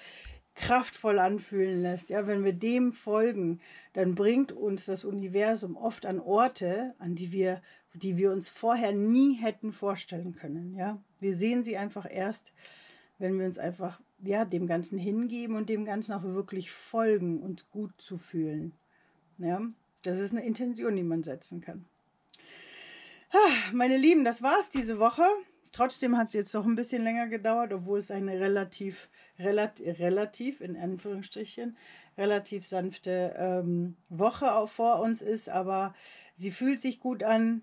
kraftvoll 0.55 1.19
anfühlen 1.19 1.83
lässt, 1.83 2.11
ja, 2.11 2.27
wenn 2.27 2.45
wir 2.45 2.53
dem 2.53 2.93
folgen, 2.93 3.61
dann 3.93 4.15
bringt 4.15 4.53
uns 4.53 4.85
das 4.85 5.05
Universum 5.05 5.77
oft 5.77 6.07
an 6.07 6.21
Orte, 6.21 6.95
an 6.99 7.15
die 7.15 7.33
wir, 7.33 7.63
die 7.95 8.17
wir 8.17 8.33
uns 8.33 8.49
vorher 8.49 8.93
nie 8.93 9.35
hätten 9.35 9.73
vorstellen 9.73 10.35
können, 10.35 10.75
ja. 10.77 11.01
Wir 11.21 11.35
sehen 11.35 11.65
sie 11.65 11.77
einfach 11.77 12.07
erst, 12.11 12.53
wenn 13.19 13.39
wir 13.39 13.47
uns 13.47 13.59
einfach 13.59 14.01
ja, 14.23 14.45
dem 14.45 14.67
Ganzen 14.67 14.99
hingeben 14.99 15.57
und 15.57 15.69
dem 15.69 15.85
Ganzen 15.85 16.13
auch 16.13 16.23
wirklich 16.23 16.71
folgen, 16.71 17.41
uns 17.41 17.71
gut 17.71 17.93
zu 17.99 18.17
fühlen. 18.17 18.73
Ja, 19.39 19.61
das 20.03 20.19
ist 20.19 20.33
eine 20.33 20.45
Intention, 20.45 20.97
die 20.97 21.03
man 21.03 21.23
setzen 21.23 21.61
kann. 21.61 21.85
Meine 23.73 23.97
Lieben, 23.97 24.25
das 24.25 24.43
war's 24.43 24.71
diese 24.71 24.99
Woche. 24.99 25.25
Trotzdem 25.73 26.17
hat 26.17 26.29
es 26.29 26.35
jetzt 26.35 26.55
noch 26.55 26.67
ein 26.67 26.77
bisschen 26.77 27.03
länger 27.03 27.27
gedauert, 27.27 27.73
obwohl 27.73 27.99
es 27.99 28.13
eine 28.13 28.39
relativ, 28.39 29.09
relativ, 29.41 29.99
relativ 29.99 30.61
in 30.61 30.77
Anführungsstrichen, 30.77 31.77
relativ 32.17 32.69
sanfte 32.69 33.35
ähm, 33.37 33.97
Woche 34.09 34.69
vor 34.69 35.01
uns 35.01 35.21
ist. 35.21 35.49
Aber 35.49 35.95
sie 36.37 36.53
fühlt 36.53 36.81
sich 36.81 37.01
gut 37.01 37.25
an 37.25 37.63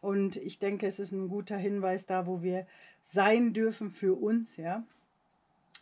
und 0.00 0.36
ich 0.36 0.58
denke, 0.58 0.86
es 0.86 0.98
ist 0.98 1.12
ein 1.12 1.28
guter 1.28 1.56
Hinweis 1.56 2.06
da, 2.06 2.26
wo 2.26 2.42
wir 2.42 2.66
sein 3.02 3.52
dürfen 3.52 3.90
für 3.90 4.14
uns, 4.14 4.56
ja. 4.56 4.84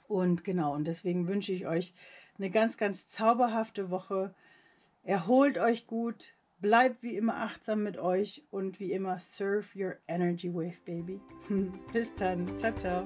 Und 0.09 0.45
genau, 0.45 0.75
und 0.75 0.85
deswegen 0.85 1.27
wünsche 1.27 1.53
ich 1.53 1.67
euch 1.67 1.93
eine 2.39 2.51
ganz, 2.51 2.77
ganz 2.77 3.09
zauberhafte 3.09 3.91
Woche. 3.91 4.35
Erholt 5.05 5.59
euch 5.59 5.87
gut, 5.87 6.33
bleibt 6.61 7.03
wie 7.03 7.17
immer 7.17 7.37
achtsam 7.37 7.83
mit 7.83 7.99
euch 7.99 8.43
und 8.51 8.81
wie 8.81 8.93
immer, 8.93 9.19
serve 9.19 9.67
your 9.77 9.97
energy 10.09 10.53
wave, 10.53 10.77
baby. 10.85 11.21
Bis 11.93 12.15
dann. 12.17 12.47
Ciao, 12.59 12.73
ciao. 12.75 13.05